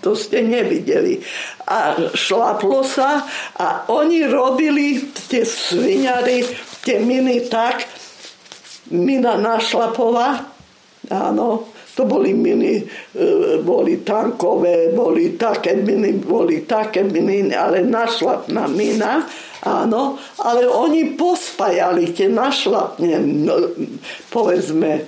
to 0.00 0.16
ste 0.16 0.40
nevideli. 0.40 1.20
A 1.68 1.92
šlaplo 2.16 2.80
sa 2.80 3.20
a 3.60 3.84
oni 3.92 4.24
robili 4.24 5.12
tie 5.28 5.44
sviňary, 5.44 6.48
tie 6.80 6.96
miny 7.04 7.44
tak, 7.52 7.84
mina 8.88 9.36
našlapová, 9.36 10.48
áno, 11.12 11.68
to 12.00 12.08
boli 12.08 12.32
miny, 12.32 12.80
e, 12.80 13.60
boli 13.60 14.00
tankové, 14.00 14.88
boli 14.96 15.36
také 15.36 15.76
miny, 15.76 16.16
boli 16.24 16.64
také 16.64 17.04
miny, 17.04 17.52
ale 17.52 17.84
našlapná 17.84 18.64
mina, 18.72 19.28
áno, 19.60 20.16
ale 20.40 20.64
oni 20.64 21.12
pospajali 21.12 22.16
tie 22.16 22.32
našlapne, 22.32 23.20
no, 23.20 23.52
povedzme, 24.32 25.04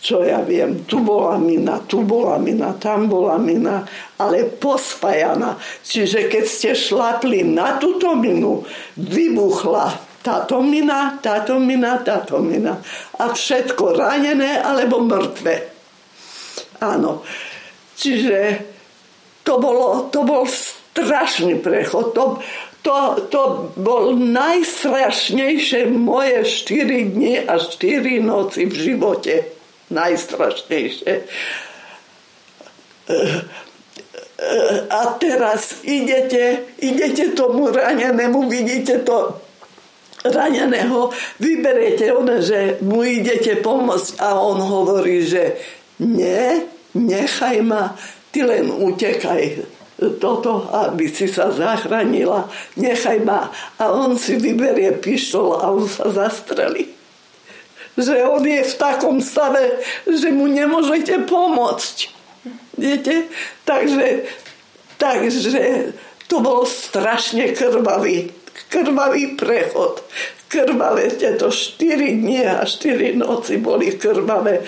čo 0.00 0.24
ja 0.24 0.40
viem, 0.40 0.88
tu 0.88 1.04
bola 1.04 1.36
mina, 1.36 1.76
tu 1.84 2.00
bola 2.08 2.40
mina, 2.40 2.72
tam 2.80 3.04
bola 3.04 3.36
mina, 3.36 3.84
ale 4.16 4.48
pospájana. 4.48 5.60
Čiže 5.84 6.32
keď 6.32 6.44
ste 6.48 6.72
šlapli 6.72 7.44
na 7.44 7.76
túto 7.76 8.16
minu, 8.16 8.64
vybuchla 8.96 10.09
táto 10.20 10.60
mina, 10.60 11.16
táto 11.16 11.56
mina, 11.56 11.96
táto 12.04 12.44
mina. 12.44 12.76
A 13.16 13.32
všetko 13.32 13.96
ranené 13.96 14.60
alebo 14.60 15.00
mŕtve. 15.00 15.72
Áno. 16.84 17.24
Čiže 17.96 18.36
to, 19.44 19.56
bolo, 19.56 20.12
to 20.12 20.20
bol 20.24 20.44
strašný 20.44 21.60
prechod. 21.64 22.12
To, 22.12 22.36
to, 22.84 22.96
to 23.32 23.42
bol 23.76 24.12
najstrašnejšie 24.16 25.88
moje 25.92 26.44
4 26.44 27.16
dni 27.16 27.34
a 27.44 27.56
4 27.56 28.20
noci 28.20 28.68
v 28.68 28.74
živote. 28.76 29.34
Najstrašnejšie. 29.88 31.12
A 34.88 35.00
teraz 35.20 35.84
idete, 35.84 36.72
idete 36.80 37.36
tomu 37.36 37.68
ranenému, 37.68 38.48
vidíte 38.48 39.04
to 39.04 39.48
raneného, 40.24 41.08
vyberiete 41.40 42.12
ono, 42.12 42.40
že 42.44 42.80
mu 42.84 43.00
idete 43.00 43.60
pomôcť 43.60 44.20
a 44.20 44.36
on 44.36 44.60
hovorí, 44.60 45.24
že 45.24 45.56
nie, 46.00 46.64
nechaj 46.96 47.60
ma, 47.64 47.96
ty 48.32 48.44
len 48.44 48.68
utekaj 48.68 49.64
toto, 50.16 50.64
aby 50.72 51.12
si 51.12 51.28
sa 51.28 51.52
zachránila, 51.52 52.48
nechaj 52.80 53.20
ma. 53.20 53.52
A 53.76 53.92
on 53.92 54.16
si 54.16 54.40
vyberie 54.40 54.96
pištol 54.96 55.60
a 55.60 55.68
on 55.68 55.84
sa 55.84 56.08
zastrelí. 56.08 56.88
Že 58.00 58.24
on 58.24 58.40
je 58.40 58.64
v 58.64 58.74
takom 58.80 59.20
stave, 59.20 59.76
že 60.08 60.32
mu 60.32 60.48
nemôžete 60.48 61.28
pomôcť. 61.28 61.96
Viete? 62.80 63.28
Takže, 63.68 64.24
takže 64.96 65.92
to 66.32 66.40
bolo 66.40 66.64
strašne 66.64 67.52
krvavý 67.52 68.39
krvavý 68.68 69.36
prechod. 69.36 70.02
Krvavé 70.50 71.14
tieto 71.14 71.50
4 71.50 72.10
dni 72.10 72.42
a 72.46 72.66
4 72.66 73.16
noci 73.16 73.62
boli 73.62 73.94
krvavé. 73.94 74.66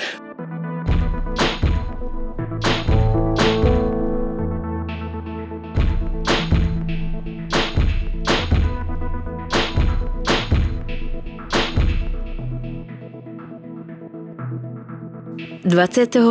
24. 15.72 16.28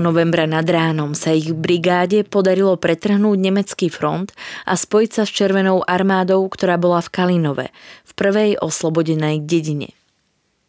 novembra 0.00 0.48
nad 0.48 0.64
ránom 0.64 1.12
sa 1.12 1.36
ich 1.36 1.52
brigáde 1.52 2.24
podarilo 2.24 2.80
pretrhnúť 2.80 3.36
nemecký 3.36 3.92
front 3.92 4.32
a 4.64 4.72
spojiť 4.72 5.10
sa 5.12 5.28
s 5.28 5.36
Červenou 5.36 5.84
armádou, 5.84 6.48
ktorá 6.48 6.80
bola 6.80 7.04
v 7.04 7.12
Kalinove, 7.12 7.66
v 8.08 8.12
prvej 8.16 8.56
oslobodenej 8.56 9.44
dedine. 9.44 9.92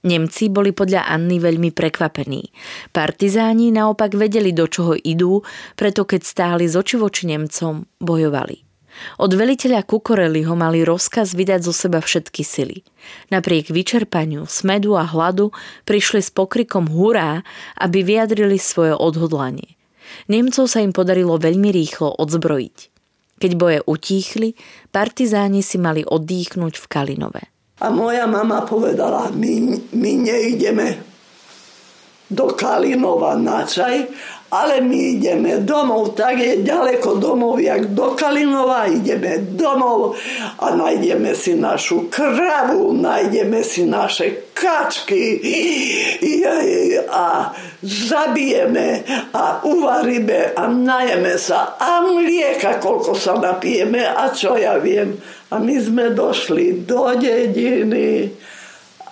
Nemci 0.03 0.51
boli 0.51 0.75
podľa 0.75 1.07
Anny 1.07 1.39
veľmi 1.39 1.71
prekvapení. 1.71 2.51
Partizáni 2.91 3.71
naopak 3.71 4.11
vedeli, 4.19 4.51
do 4.51 4.67
čoho 4.67 4.91
idú, 4.91 5.39
preto 5.79 6.03
keď 6.03 6.21
stáli 6.27 6.67
z 6.67 6.75
oči 6.83 6.99
voči 6.99 7.31
Nemcom, 7.31 7.87
bojovali. 7.95 8.70
Od 9.21 9.31
veliteľa 9.31 9.85
Kukoreliho 9.85 10.53
mali 10.57 10.85
rozkaz 10.85 11.33
vydať 11.37 11.61
zo 11.65 11.73
seba 11.73 12.01
všetky 12.01 12.41
sily. 12.45 12.85
Napriek 13.29 13.69
vyčerpaniu, 13.69 14.49
smedu 14.49 14.97
a 14.97 15.05
hladu 15.05 15.53
prišli 15.85 16.21
s 16.21 16.33
pokrikom 16.33 16.89
hurá, 16.89 17.45
aby 17.77 18.05
vyjadrili 18.05 18.57
svoje 18.61 18.97
odhodlanie. 18.97 19.77
Nemcov 20.27 20.67
sa 20.67 20.83
im 20.83 20.91
podarilo 20.91 21.39
veľmi 21.39 21.71
rýchlo 21.71 22.15
odzbrojiť. 22.19 22.77
Keď 23.41 23.51
boje 23.57 23.79
utíchli, 23.89 24.53
partizáni 24.93 25.65
si 25.65 25.81
mali 25.81 26.05
oddychnúť 26.05 26.77
v 26.77 26.85
Kalinove. 26.85 27.43
A 27.81 27.89
moja 27.89 28.29
mama 28.29 28.61
povedala, 28.61 29.33
my, 29.33 29.53
my 29.97 30.11
nejdeme 30.21 30.87
do 32.29 32.53
Kalinova 32.53 33.33
na 33.35 33.65
čaj, 33.65 34.05
ale 34.51 34.83
my 34.83 35.15
ideme 35.15 35.63
domov, 35.63 36.11
tak 36.11 36.35
je 36.35 36.59
ďaleko 36.59 37.23
domov, 37.23 37.55
jak 37.63 37.95
do 37.95 38.11
Kalinova, 38.19 38.83
ideme 38.91 39.39
domov 39.55 40.19
a 40.59 40.75
nájdeme 40.75 41.31
si 41.31 41.55
našu 41.55 42.11
kravu, 42.11 42.91
nájdeme 42.91 43.63
si 43.63 43.87
naše 43.87 44.51
kačky 44.51 45.23
a 47.07 47.55
zabijeme 47.79 49.07
a 49.31 49.63
uvaríme 49.63 50.51
a 50.51 50.67
najeme 50.67 51.39
sa 51.39 51.79
a 51.79 52.03
mlieka, 52.03 52.83
koľko 52.83 53.15
sa 53.15 53.39
napijeme 53.39 54.03
a 54.03 54.35
čo 54.35 54.59
ja 54.59 54.75
viem. 54.83 55.15
A 55.51 55.63
my 55.63 55.75
sme 55.79 56.11
došli 56.11 56.83
do 56.83 57.07
dediny 57.15 58.35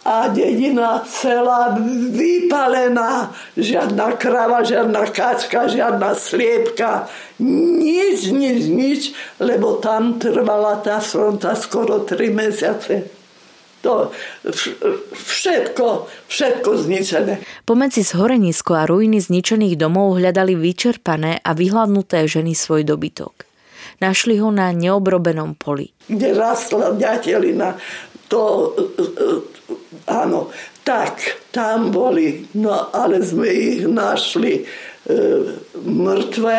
a 0.09 0.25
dedina 0.33 1.05
celá 1.05 1.77
vypalená. 2.09 3.29
Žiadna 3.53 4.17
krava, 4.17 4.65
žiadna 4.65 5.05
kačka, 5.13 5.69
žiadna 5.69 6.17
sliepka. 6.17 7.05
Nič, 7.45 8.33
nič, 8.33 8.61
nič, 8.73 9.01
lebo 9.37 9.77
tam 9.77 10.17
trvala 10.17 10.81
tá 10.81 10.97
fronta 10.97 11.53
skoro 11.53 12.01
tri 12.09 12.33
mesiace. 12.33 13.05
To 13.85 14.11
všetko, 15.13 15.87
všetko 16.27 16.69
zničené. 16.83 17.39
Pomedzi 17.63 18.03
zhorenisko 18.03 18.75
a 18.75 18.83
ruiny 18.83 19.23
zničených 19.23 19.79
domov 19.79 20.19
hľadali 20.19 20.57
vyčerpané 20.57 21.39
a 21.39 21.55
vyhľadnuté 21.55 22.27
ženy 22.27 22.57
svoj 22.57 22.83
dobytok. 22.83 23.47
Našli 24.03 24.35
ho 24.43 24.51
na 24.51 24.75
neobrobenom 24.75 25.55
poli. 25.55 25.95
Kde 26.11 26.35
rastla 26.35 26.91
ďatelina, 26.95 27.79
to 28.29 28.41
Áno, 30.09 30.49
tak, 30.81 31.21
tam 31.53 31.93
boli, 31.93 32.49
no 32.57 32.89
ale 32.89 33.21
sme 33.21 33.45
ich 33.45 33.85
našli 33.85 34.61
e, 34.61 34.65
mŕtve, 35.85 36.57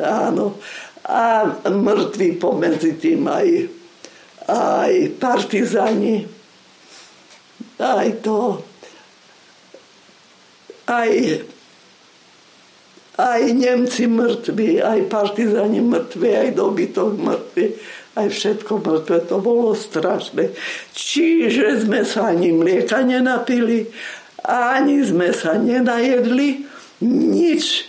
áno, 0.00 0.56
a 1.04 1.52
mŕtvi 1.68 2.40
pomedzi 2.40 2.96
tým 2.96 3.28
aj, 3.28 3.48
aj 4.48 4.92
partizani, 5.20 6.24
aj 7.76 8.08
to, 8.24 8.64
aj, 10.88 11.12
aj 13.20 13.42
Nemci 13.52 14.08
mŕtvi, 14.08 14.80
aj 14.80 15.12
partizani 15.12 15.84
mŕtvi, 15.84 16.30
aj 16.40 16.48
dobytok 16.56 17.12
mŕtvi 17.20 17.66
aj 18.16 18.28
všetko 18.28 18.72
mŕtve. 18.84 19.18
To 19.28 19.40
bolo 19.40 19.72
strašné. 19.72 20.52
Čiže 20.92 21.86
sme 21.86 22.04
sa 22.04 22.32
ani 22.32 22.52
mlieka 22.52 23.00
nenapili, 23.04 23.88
ani 24.44 25.00
sme 25.00 25.32
sa 25.32 25.56
nenajedli, 25.56 26.66
nič. 27.06 27.88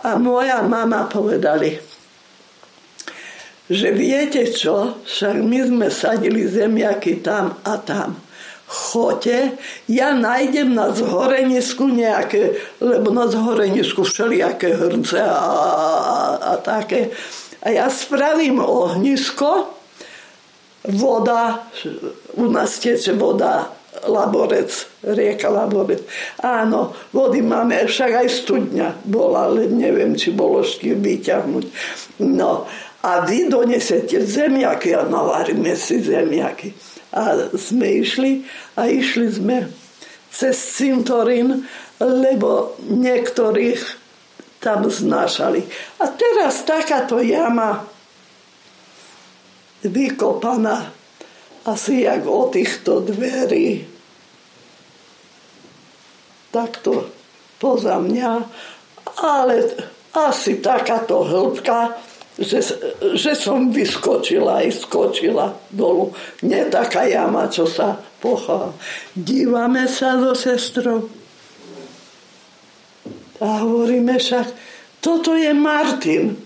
A 0.00 0.16
moja 0.16 0.64
mama 0.64 1.04
povedali, 1.10 1.76
že 3.70 3.94
viete 3.94 4.48
čo, 4.50 4.98
však 5.06 5.36
my 5.44 5.60
sme 5.62 5.86
sadili 5.92 6.42
zemiaky 6.48 7.22
tam 7.22 7.54
a 7.62 7.78
tam. 7.78 8.18
Chote, 8.70 9.58
ja 9.90 10.14
nájdem 10.14 10.78
na 10.78 10.94
zhorenisku 10.94 11.90
nejaké, 11.90 12.54
lebo 12.78 13.10
na 13.10 13.26
zhorenisku 13.26 14.06
všelijaké 14.06 14.78
hrnce 14.78 15.18
a, 15.18 15.34
a, 15.34 16.18
a 16.38 16.52
také 16.62 17.10
a 17.62 17.66
ja 17.68 17.86
spravím 17.92 18.60
ohnisko, 18.60 19.76
voda, 20.88 21.68
u 22.34 22.48
nás 22.48 22.80
teče 22.80 23.12
voda, 23.12 23.68
Laborec, 24.06 24.70
rieka 25.02 25.50
Laborec. 25.50 26.00
Áno, 26.40 26.94
vody 27.12 27.42
máme, 27.42 27.84
však 27.84 28.24
aj 28.24 28.28
studňa 28.30 28.88
bola, 29.04 29.50
ale 29.50 29.66
neviem, 29.68 30.16
či 30.16 30.32
bolo 30.32 30.64
s 30.64 30.78
kým 30.80 31.02
vyťahnuť. 31.04 31.64
No, 32.24 32.64
a 33.02 33.10
vy 33.26 33.50
donesete 33.50 34.24
zemiaky 34.24 34.94
a 34.96 35.04
navaríme 35.04 35.74
si 35.76 36.00
zemiaky. 36.00 36.72
A 37.10 37.50
sme 37.58 38.00
išli 38.00 38.46
a 38.78 38.86
išli 38.86 39.26
sme 39.26 39.66
cez 40.30 40.56
cintorín, 40.78 41.66
lebo 41.98 42.78
niektorých 42.86 43.99
tam 44.60 44.84
znášali. 44.86 45.64
A 45.98 46.04
teraz 46.12 46.62
takáto 46.62 47.18
jama 47.18 47.88
vykopaná 49.80 50.92
asi 51.64 52.04
jak 52.04 52.24
o 52.28 52.48
týchto 52.52 53.00
dverí. 53.00 53.88
Takto 56.52 57.08
poza 57.60 58.00
mňa, 58.00 58.32
ale 59.20 59.54
asi 60.12 60.58
takáto 60.58 61.22
hĺbka, 61.24 61.96
že, 62.40 62.64
že 63.16 63.32
som 63.36 63.68
vyskočila 63.68 64.64
aj 64.64 64.88
skočila 64.88 65.52
dolu. 65.68 66.10
Nie 66.42 66.66
taká 66.72 67.04
jama, 67.04 67.46
čo 67.52 67.68
sa 67.68 68.00
pochá. 68.18 68.72
Dívame 69.12 69.84
sa 69.86 70.16
so 70.16 70.32
sestrou 70.32 71.19
a 73.40 73.64
hovoríme 73.64 74.20
však, 74.20 74.46
toto 75.00 75.32
je 75.32 75.48
Martin. 75.56 76.36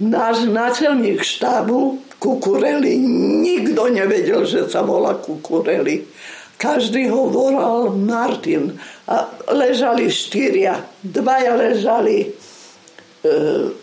Náš 0.00 0.48
náčelník 0.48 1.20
štábu 1.20 2.00
Kukureli, 2.20 3.00
nikto 3.44 3.88
nevedel, 3.88 4.44
že 4.44 4.68
sa 4.68 4.80
volá 4.80 5.16
Kukureli. 5.20 6.04
Každý 6.60 7.08
ho 7.08 7.28
volal 7.32 7.92
Martin. 7.96 8.76
A 9.08 9.28
ležali 9.52 10.12
štyria. 10.12 10.84
Dvaja 11.00 11.56
ležali 11.56 12.16
e, 12.20 12.28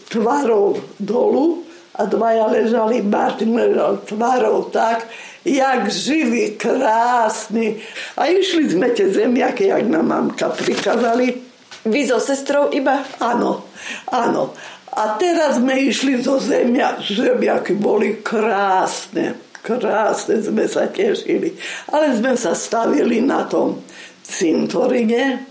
tvarov 0.09 0.77
dolu 1.01 1.65
a 1.97 2.05
dvaja 2.05 2.45
ležali, 2.53 3.01
Martin 3.01 3.57
ležal 3.57 4.05
tvarov 4.05 4.69
tak, 4.69 5.09
jak 5.41 5.89
živý, 5.89 6.53
krásny. 6.53 7.81
A 8.13 8.29
išli 8.29 8.69
sme 8.69 8.93
tie 8.93 9.09
zemiaky, 9.09 9.73
jak 9.73 9.85
nám 9.89 10.13
mamka 10.13 10.53
prikázali 10.53 11.46
vy 11.89 12.07
so 12.07 12.19
sestrou 12.21 12.69
iba? 12.71 13.03
Áno, 13.19 13.67
áno. 14.11 14.53
A 14.97 15.13
teraz 15.21 15.61
sme 15.61 15.77
išli 15.77 16.25
zo 16.25 16.41
zemia, 16.41 16.97
zemiaky 16.97 17.77
boli 17.77 18.17
krásne, 18.25 19.37
krásne 19.61 20.41
sme 20.41 20.65
sa 20.65 20.89
tešili. 20.89 21.53
Ale 21.93 22.17
sme 22.17 22.33
sa 22.33 22.57
stavili 22.57 23.21
na 23.21 23.45
tom 23.45 23.85
cintorine 24.25 25.45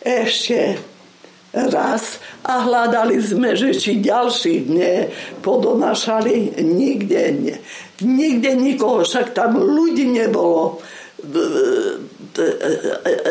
ešte 0.00 0.80
raz 1.52 2.20
a 2.44 2.64
hľadali 2.64 3.20
sme, 3.20 3.56
že 3.56 3.76
či 3.76 4.00
ďalší 4.00 4.68
nepodonášali. 4.68 6.60
Nikde, 6.60 7.22
nie. 7.36 7.56
nikde 8.04 8.56
nikoho, 8.56 9.04
však 9.04 9.32
tam 9.32 9.56
ľudí 9.60 10.08
nebolo 10.08 10.80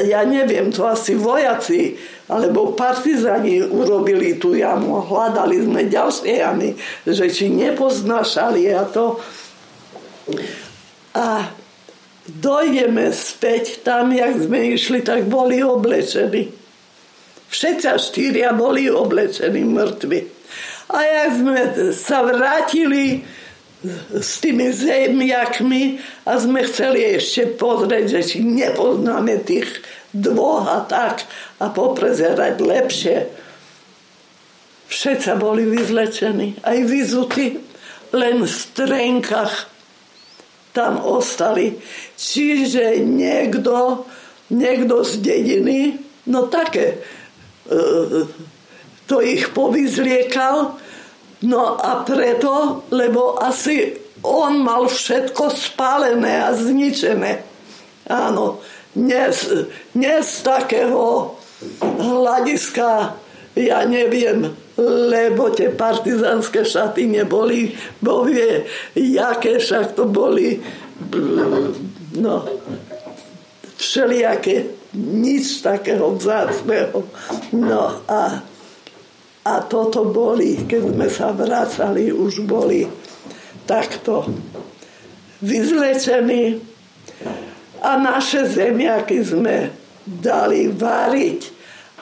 ja 0.06 0.22
neviem, 0.26 0.74
to 0.74 0.86
asi 0.90 1.14
vojaci 1.14 1.98
alebo 2.26 2.74
partizani 2.74 3.62
urobili 3.62 4.42
tú 4.42 4.58
jamu. 4.58 5.02
Hľadali 5.06 5.62
sme 5.62 5.86
ďalšie 5.86 6.42
jamy, 6.42 6.74
že 7.06 7.30
či 7.30 7.54
nepoznášali 7.54 8.74
a 8.74 8.84
to. 8.90 9.22
A 11.14 11.54
dojdeme 12.26 13.14
späť 13.14 13.86
tam, 13.86 14.10
jak 14.10 14.42
sme 14.42 14.74
išli, 14.74 15.06
tak 15.06 15.30
boli 15.30 15.62
oblečení. 15.62 16.50
Všetci 17.46 17.88
štyria 18.02 18.52
boli 18.58 18.90
oblečení 18.90 19.62
mŕtvi. 19.64 20.20
A 20.90 20.98
jak 21.02 21.30
sme 21.38 21.62
sa 21.94 22.26
vrátili 22.26 23.22
s 24.16 24.42
tými 24.42 24.72
zemiakmi 24.72 26.00
a 26.26 26.38
sme 26.38 26.66
chceli 26.66 27.18
ešte 27.18 27.56
pozrieť, 27.56 28.06
že 28.18 28.22
či 28.24 28.38
nepoznáme 28.44 29.42
tých 29.46 29.68
dvoch 30.16 30.66
a 30.68 30.84
tak 30.88 31.28
a 31.60 31.70
poprezerať 31.70 32.56
lepšie. 32.62 33.18
Všetci 34.86 35.32
boli 35.42 35.66
vyzlečení, 35.66 36.62
aj 36.62 36.78
vyzutí, 36.86 37.60
len 38.16 38.46
v 38.46 38.50
strenkách 38.50 39.76
tam 40.72 41.00
ostali. 41.00 41.80
Čiže 42.20 43.00
niekto, 43.02 44.06
niekto 44.52 45.04
z 45.08 45.24
dediny, 45.24 46.00
no 46.30 46.52
také, 46.52 47.00
e, 47.66 48.28
to 49.10 49.24
ich 49.24 49.52
povyzliekal, 49.56 50.85
no 51.46 51.78
a 51.78 52.02
preto, 52.04 52.84
lebo 52.92 53.38
asi 53.38 53.94
on 54.26 54.66
mal 54.66 54.90
všetko 54.90 55.54
spálené 55.54 56.42
a 56.42 56.52
zničené. 56.58 57.46
Áno, 58.10 58.62
dnes, 58.98 59.46
dnes 59.94 60.26
z 60.26 60.40
takého 60.42 61.36
hľadiska, 62.02 63.18
ja 63.56 63.80
neviem, 63.88 64.52
lebo 65.10 65.54
tie 65.56 65.72
partizánske 65.72 66.68
šaty 66.68 67.08
neboli, 67.08 67.72
bo 68.04 68.28
vie, 68.28 68.68
jaké 68.98 69.62
však 69.62 69.96
to 69.96 70.04
boli, 70.10 70.60
no, 72.20 72.44
všelijaké, 73.80 74.76
nič 74.96 75.60
takého 75.60 76.16
vzácného. 76.16 77.04
No 77.52 78.00
a, 78.08 78.44
a 79.46 79.62
toto 79.62 80.10
boli, 80.10 80.66
keď 80.66 80.82
sme 80.90 81.08
sa 81.08 81.30
vracali, 81.30 82.10
už 82.10 82.50
boli 82.50 82.90
takto 83.70 84.26
vyzlečení 85.46 86.58
a 87.86 87.92
naše 88.02 88.50
zemiaky 88.50 89.22
sme 89.22 89.70
dali 90.02 90.74
variť 90.74 91.54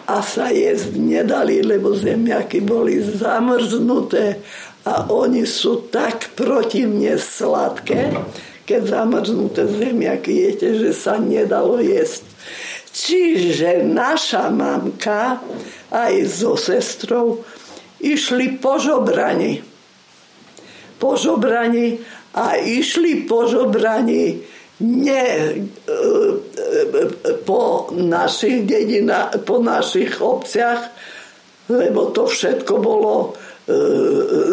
a 0.07 0.23
sa 0.23 0.51
jesť 0.51 0.95
nedali, 0.95 1.59
lebo 1.59 1.91
zemiaky 1.91 2.63
boli 2.63 3.03
zamrznuté 3.03 4.39
a 4.87 5.07
oni 5.11 5.43
sú 5.43 5.87
tak 5.87 6.35
protivne 6.35 7.15
sladké, 7.15 8.15
keď 8.63 8.81
zamrznuté 8.83 9.67
zemiaky 9.67 10.31
jete, 10.47 10.75
že 10.79 10.91
sa 10.95 11.19
nedalo 11.19 11.79
jesť. 11.79 12.23
Čiže 12.93 13.81
naša 13.89 14.53
mamka 14.53 15.41
aj 15.89 16.13
so 16.29 16.53
sestrou 16.53 17.41
išli 17.97 18.61
po 18.61 18.77
žobrani. 18.77 19.65
Po 21.01 21.17
žobrani 21.17 21.97
a 22.37 22.61
išli 22.61 23.25
po 23.25 23.49
žobrani 23.49 24.45
nie 24.83 25.25
e, 25.25 25.49
e, 25.49 25.93
po 27.45 27.89
našich 27.93 28.65
dedinách, 28.69 29.41
po 29.41 29.57
našich 29.57 30.21
obciach, 30.21 30.93
lebo 31.69 32.13
to 32.13 32.29
všetko 32.29 32.73
bolo 32.77 33.13
e, 33.23 33.77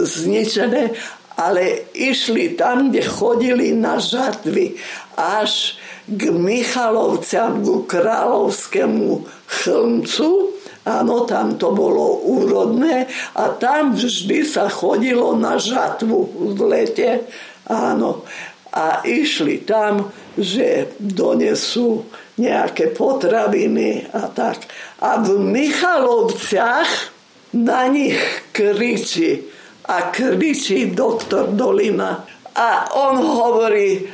zničené, 0.05 0.97
ale 1.41 1.89
išli 1.97 2.53
tam, 2.61 2.93
kde 2.93 3.01
chodili 3.09 3.73
na 3.73 3.97
žatvy, 3.97 4.77
až 5.17 5.81
k 6.05 6.29
Michalovciam, 6.29 7.65
k 7.65 7.69
kráľovskému 7.89 9.25
chlmcu, 9.49 10.61
Áno, 10.81 11.29
tam 11.29 11.61
to 11.61 11.77
bolo 11.77 12.25
úrodné 12.25 13.05
a 13.37 13.53
tam 13.53 13.93
vždy 13.93 14.49
sa 14.49 14.73
chodilo 14.73 15.37
na 15.37 15.61
žatvu 15.61 16.25
v 16.57 16.61
lete. 16.65 17.29
Áno 17.69 18.25
a 18.71 19.03
išli 19.03 19.67
tam, 19.67 20.15
že 20.39 20.95
donesú 20.99 22.07
nejaké 22.39 22.95
potraviny 22.95 24.07
a 24.15 24.31
tak. 24.31 24.63
A 25.03 25.19
v 25.19 25.43
Michalovciach 25.43 27.11
na 27.59 27.91
nich 27.91 28.17
kričí 28.55 29.43
a 29.87 30.13
kričí 30.13 30.93
doktor 30.93 31.53
Dolina. 31.57 32.25
A 32.57 32.91
on 32.93 33.17
hovorí, 33.17 34.05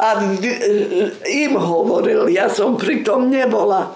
a 0.00 0.16
im 1.28 1.52
hovoril, 1.58 2.30
ja 2.32 2.48
som 2.48 2.80
pritom 2.80 3.28
nebola, 3.28 3.92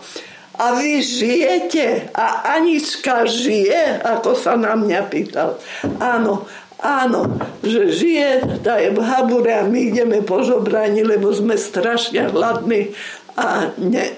a 0.54 0.78
vy 0.78 1.02
žijete? 1.02 2.14
A 2.14 2.54
Anička 2.54 3.26
žije? 3.26 3.98
Ako 4.06 4.38
sa 4.38 4.54
na 4.54 4.78
mňa 4.78 5.00
pýtal. 5.10 5.58
Áno. 5.98 6.46
Áno, 6.84 7.40
že 7.64 7.88
žije, 7.88 8.60
tá 8.60 8.76
je 8.76 8.92
v 8.92 9.00
Habure 9.00 9.56
a 9.56 9.64
my 9.64 9.88
ideme 9.88 10.20
po 10.20 10.44
žobrani, 10.44 11.00
lebo 11.00 11.32
sme 11.32 11.56
strašne 11.56 12.28
hladní 12.28 12.92
a 13.40 13.72
ne, 13.80 14.12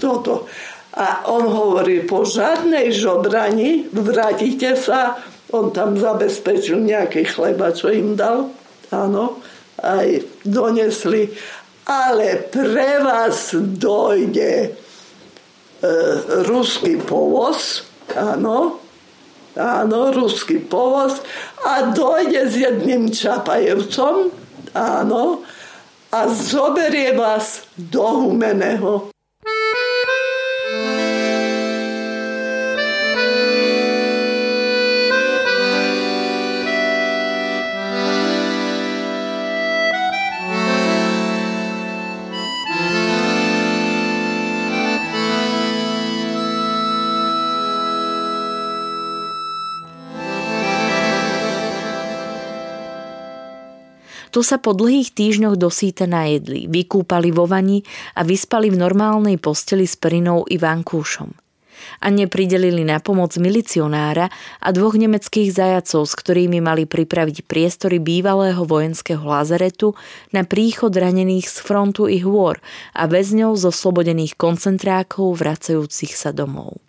toto. 0.00 0.48
A 0.96 1.28
on 1.28 1.44
hovorí, 1.44 2.06
po 2.08 2.24
žiadnej 2.24 2.88
žobrani 2.96 3.92
vrátite 3.92 4.72
sa, 4.78 5.20
on 5.54 5.70
tam 5.70 5.94
zabezpečil 5.94 6.82
nejaký 6.82 7.30
chleba, 7.30 7.70
čo 7.70 7.94
im 7.94 8.18
dal, 8.18 8.50
áno, 8.90 9.38
aj 9.78 10.26
donesli, 10.42 11.30
ale 11.86 12.50
pre 12.50 12.98
vás 12.98 13.54
dojde 13.54 14.52
e, 14.66 14.70
ruský 16.50 16.98
povoz, 16.98 17.86
áno, 18.18 18.82
áno, 19.54 20.00
ruský 20.10 20.58
povoz 20.58 21.22
a 21.62 21.94
dojde 21.94 22.50
s 22.50 22.54
jedným 22.58 23.14
čapajevcom, 23.14 24.34
áno, 24.74 25.46
a 26.14 26.20
zoberie 26.30 27.14
vás 27.14 27.66
do 27.74 28.02
Humeného. 28.02 29.13
Tu 54.34 54.42
sa 54.42 54.58
po 54.58 54.74
dlhých 54.74 55.14
týždňoch 55.14 55.54
dosýta 55.54 56.10
najedli, 56.10 56.66
vykúpali 56.66 57.30
vo 57.30 57.46
vani 57.46 57.86
a 58.18 58.26
vyspali 58.26 58.66
v 58.66 58.82
normálnej 58.82 59.38
posteli 59.38 59.86
s 59.86 59.94
Perinou 59.94 60.42
i 60.50 60.58
Vankúšom. 60.58 61.30
A 62.02 62.10
nepridelili 62.10 62.82
na 62.82 62.98
pomoc 62.98 63.38
milicionára 63.38 64.26
a 64.58 64.68
dvoch 64.74 64.98
nemeckých 64.98 65.54
zajacov, 65.54 66.10
s 66.10 66.18
ktorými 66.18 66.58
mali 66.58 66.82
pripraviť 66.82 67.46
priestory 67.46 68.02
bývalého 68.02 68.66
vojenského 68.66 69.22
lazaretu 69.22 69.94
na 70.34 70.42
príchod 70.42 70.90
ranených 70.90 71.46
z 71.46 71.56
frontu 71.62 72.10
i 72.10 72.18
hôr 72.18 72.58
a 72.90 73.06
väzňov 73.06 73.54
zo 73.54 73.70
slobodených 73.70 74.34
koncentrákov 74.34 75.38
vracajúcich 75.38 76.10
sa 76.10 76.34
domov. 76.34 76.83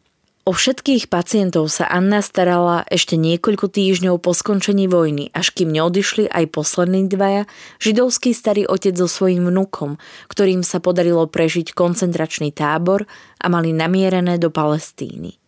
O 0.46 0.54
všetkých 0.54 1.10
pacientov 1.10 1.74
sa 1.74 1.90
Anna 1.90 2.22
starala 2.22 2.86
ešte 2.94 3.18
niekoľko 3.18 3.66
týždňov 3.66 4.22
po 4.22 4.30
skončení 4.30 4.86
vojny, 4.86 5.34
až 5.34 5.50
kým 5.50 5.74
neodišli 5.74 6.30
aj 6.30 6.54
poslední 6.54 7.10
dvaja, 7.10 7.50
židovský 7.82 8.30
starý 8.30 8.70
otec 8.70 8.94
so 8.94 9.10
svojím 9.10 9.50
vnukom, 9.50 9.98
ktorým 10.30 10.62
sa 10.62 10.78
podarilo 10.78 11.26
prežiť 11.26 11.74
koncentračný 11.74 12.54
tábor 12.54 13.10
a 13.42 13.50
mali 13.50 13.74
namierené 13.74 14.38
do 14.38 14.54
Palestíny. 14.54 15.42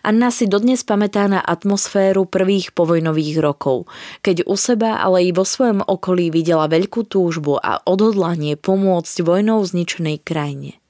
Anna 0.00 0.32
si 0.32 0.48
dodnes 0.48 0.80
pamätá 0.80 1.28
na 1.28 1.44
atmosféru 1.44 2.24
prvých 2.24 2.72
povojnových 2.72 3.44
rokov, 3.44 3.84
keď 4.24 4.48
u 4.48 4.56
seba, 4.56 4.96
ale 4.96 5.28
i 5.28 5.30
vo 5.36 5.44
svojom 5.44 5.84
okolí 5.84 6.32
videla 6.32 6.72
veľkú 6.72 7.04
túžbu 7.04 7.60
a 7.60 7.84
odhodlanie 7.84 8.56
pomôcť 8.56 9.16
vojnou 9.20 9.60
zničenej 9.60 10.24
krajine. 10.24 10.80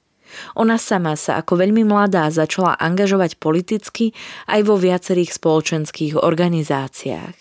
Ona 0.57 0.81
sama 0.81 1.15
sa 1.15 1.39
ako 1.39 1.59
veľmi 1.61 1.85
mladá 1.87 2.27
začala 2.33 2.75
angažovať 2.77 3.39
politicky 3.39 4.11
aj 4.49 4.61
vo 4.65 4.75
viacerých 4.75 5.35
spoločenských 5.35 6.19
organizáciách. 6.19 7.35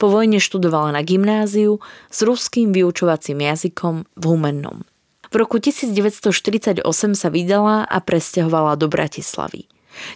Po 0.00 0.08
vojne 0.08 0.40
študovala 0.40 0.96
na 0.96 1.04
gymnáziu 1.04 1.84
s 2.08 2.24
ruským 2.24 2.72
vyučovacím 2.72 3.44
jazykom 3.44 4.08
v 4.16 4.24
Humennom. 4.24 4.88
V 5.26 5.34
roku 5.36 5.58
1948 5.58 6.80
sa 7.12 7.28
vydala 7.28 7.84
a 7.84 7.98
presťahovala 8.00 8.78
do 8.78 8.86
Bratislavy. 8.86 9.68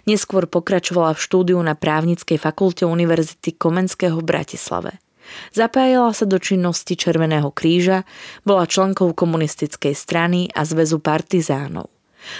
Neskôr 0.07 0.45
pokračovala 0.47 1.17
v 1.17 1.19
štúdiu 1.19 1.59
na 1.59 1.75
právnickej 1.75 2.37
fakulte 2.39 2.87
Univerzity 2.87 3.53
Komenského 3.57 4.17
v 4.17 4.25
Bratislave. 4.25 4.91
Zapájala 5.53 6.11
sa 6.15 6.25
do 6.25 6.41
činnosti 6.41 6.97
Červeného 6.97 7.51
kríža, 7.53 8.07
bola 8.41 8.67
členkou 8.67 9.11
komunistickej 9.13 9.93
strany 9.93 10.49
a 10.51 10.65
zväzu 10.65 10.99
partizánov. 10.99 11.90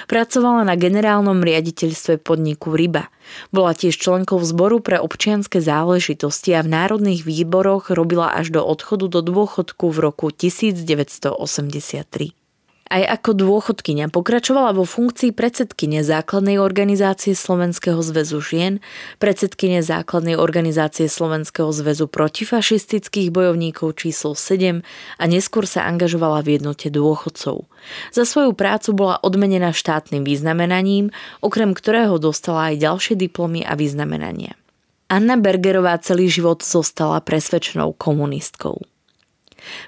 Pracovala 0.10 0.68
na 0.68 0.76
generálnom 0.76 1.40
riaditeľstve 1.40 2.20
podniku 2.20 2.74
Ryba. 2.74 3.08
Bola 3.54 3.78
tiež 3.78 3.96
členkou 3.96 4.42
zboru 4.44 4.84
pre 4.84 5.00
občianske 5.00 5.64
záležitosti 5.64 6.58
a 6.58 6.66
v 6.66 6.74
národných 6.74 7.24
výboroch 7.24 7.94
robila 7.94 8.34
až 8.34 8.52
do 8.56 8.62
odchodu 8.66 9.08
do 9.08 9.22
dôchodku 9.24 9.94
v 9.94 9.98
roku 10.02 10.34
1983. 10.34 12.41
Aj 12.92 13.08
ako 13.08 13.32
dôchodkynia 13.40 14.12
pokračovala 14.12 14.76
vo 14.76 14.84
funkcii 14.84 15.32
predsedkyne 15.32 16.04
základnej 16.04 16.60
organizácie 16.60 17.32
Slovenského 17.32 18.04
zväzu 18.04 18.44
žien, 18.44 18.84
predsedkyne 19.16 19.80
základnej 19.80 20.36
organizácie 20.36 21.08
Slovenského 21.08 21.72
zväzu 21.72 22.12
protifašistických 22.12 23.32
bojovníkov 23.32 23.96
číslo 23.96 24.36
7 24.36 24.84
a 24.84 25.24
neskôr 25.24 25.64
sa 25.64 25.88
angažovala 25.88 26.44
v 26.44 26.60
jednote 26.60 26.92
dôchodcov. 26.92 27.64
Za 28.12 28.28
svoju 28.28 28.52
prácu 28.60 28.92
bola 28.92 29.24
odmenená 29.24 29.72
štátnym 29.72 30.28
vyznamenaním, 30.28 31.16
okrem 31.40 31.72
ktorého 31.72 32.20
dostala 32.20 32.76
aj 32.76 32.84
ďalšie 32.84 33.16
diplomy 33.16 33.64
a 33.64 33.80
vyznamenania. 33.80 34.60
Anna 35.08 35.40
Bergerová 35.40 35.96
celý 36.04 36.28
život 36.28 36.60
zostala 36.60 37.24
presvedčenou 37.24 37.96
komunistkou. 37.96 38.84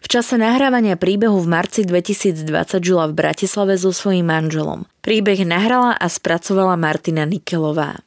V 0.02 0.08
čase 0.08 0.38
nahrávania 0.38 0.96
príbehu 0.96 1.42
v 1.42 1.48
marci 1.50 1.82
2020 1.86 2.46
žila 2.82 3.10
v 3.10 3.18
Bratislave 3.18 3.76
so 3.76 3.90
svojím 3.90 4.30
manželom. 4.30 4.86
Príbeh 5.02 5.44
nahrala 5.44 5.98
a 5.98 6.08
spracovala 6.08 6.78
Martina 6.78 7.26
Nikelová. 7.26 8.02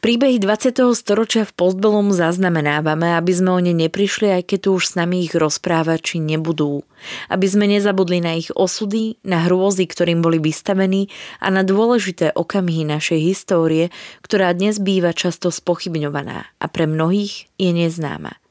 Príbehy 0.00 0.42
20. 0.42 0.90
storočia 0.96 1.46
v 1.46 1.54
Postbelom 1.54 2.10
zaznamenávame, 2.10 3.14
aby 3.14 3.32
sme 3.36 3.50
o 3.54 3.60
ne 3.60 3.70
neprišli, 3.76 4.32
aj 4.32 4.42
keď 4.50 4.58
tu 4.66 4.68
už 4.74 4.84
s 4.90 4.96
nami 4.98 5.22
ich 5.22 5.36
rozprávači 5.36 6.18
nebudú. 6.18 6.82
Aby 7.30 7.46
sme 7.46 7.70
nezabudli 7.70 8.18
na 8.18 8.34
ich 8.34 8.50
osudy, 8.50 9.20
na 9.22 9.46
hrôzy, 9.46 9.86
ktorým 9.86 10.24
boli 10.24 10.40
vystavení 10.40 11.12
a 11.38 11.52
na 11.52 11.62
dôležité 11.62 12.32
okamihy 12.34 12.88
našej 12.88 13.20
histórie, 13.22 13.92
ktorá 14.24 14.50
dnes 14.56 14.80
býva 14.80 15.14
často 15.14 15.52
spochybňovaná 15.52 16.48
a 16.58 16.66
pre 16.66 16.88
mnohých 16.88 17.46
je 17.60 17.70
neznáma. 17.70 18.43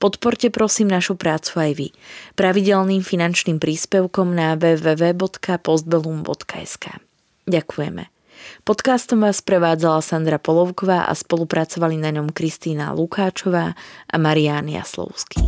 Podporte 0.00 0.48
prosím 0.48 0.88
našu 0.88 1.12
prácu 1.12 1.60
aj 1.60 1.76
vy 1.76 1.92
pravidelným 2.32 3.04
finančným 3.04 3.60
príspevkom 3.60 4.32
na 4.32 4.56
www.postbellum.sk. 4.56 6.84
Ďakujeme. 7.44 8.08
Podcastom 8.64 9.28
vás 9.28 9.44
prevádzala 9.44 10.00
Sandra 10.00 10.40
Polovková 10.40 11.04
a 11.04 11.12
spolupracovali 11.12 12.00
na 12.00 12.16
ňom 12.16 12.32
Kristýna 12.32 12.96
Lukáčová 12.96 13.76
a 14.08 14.16
Marián 14.16 14.72
Jaslovský. 14.72 15.44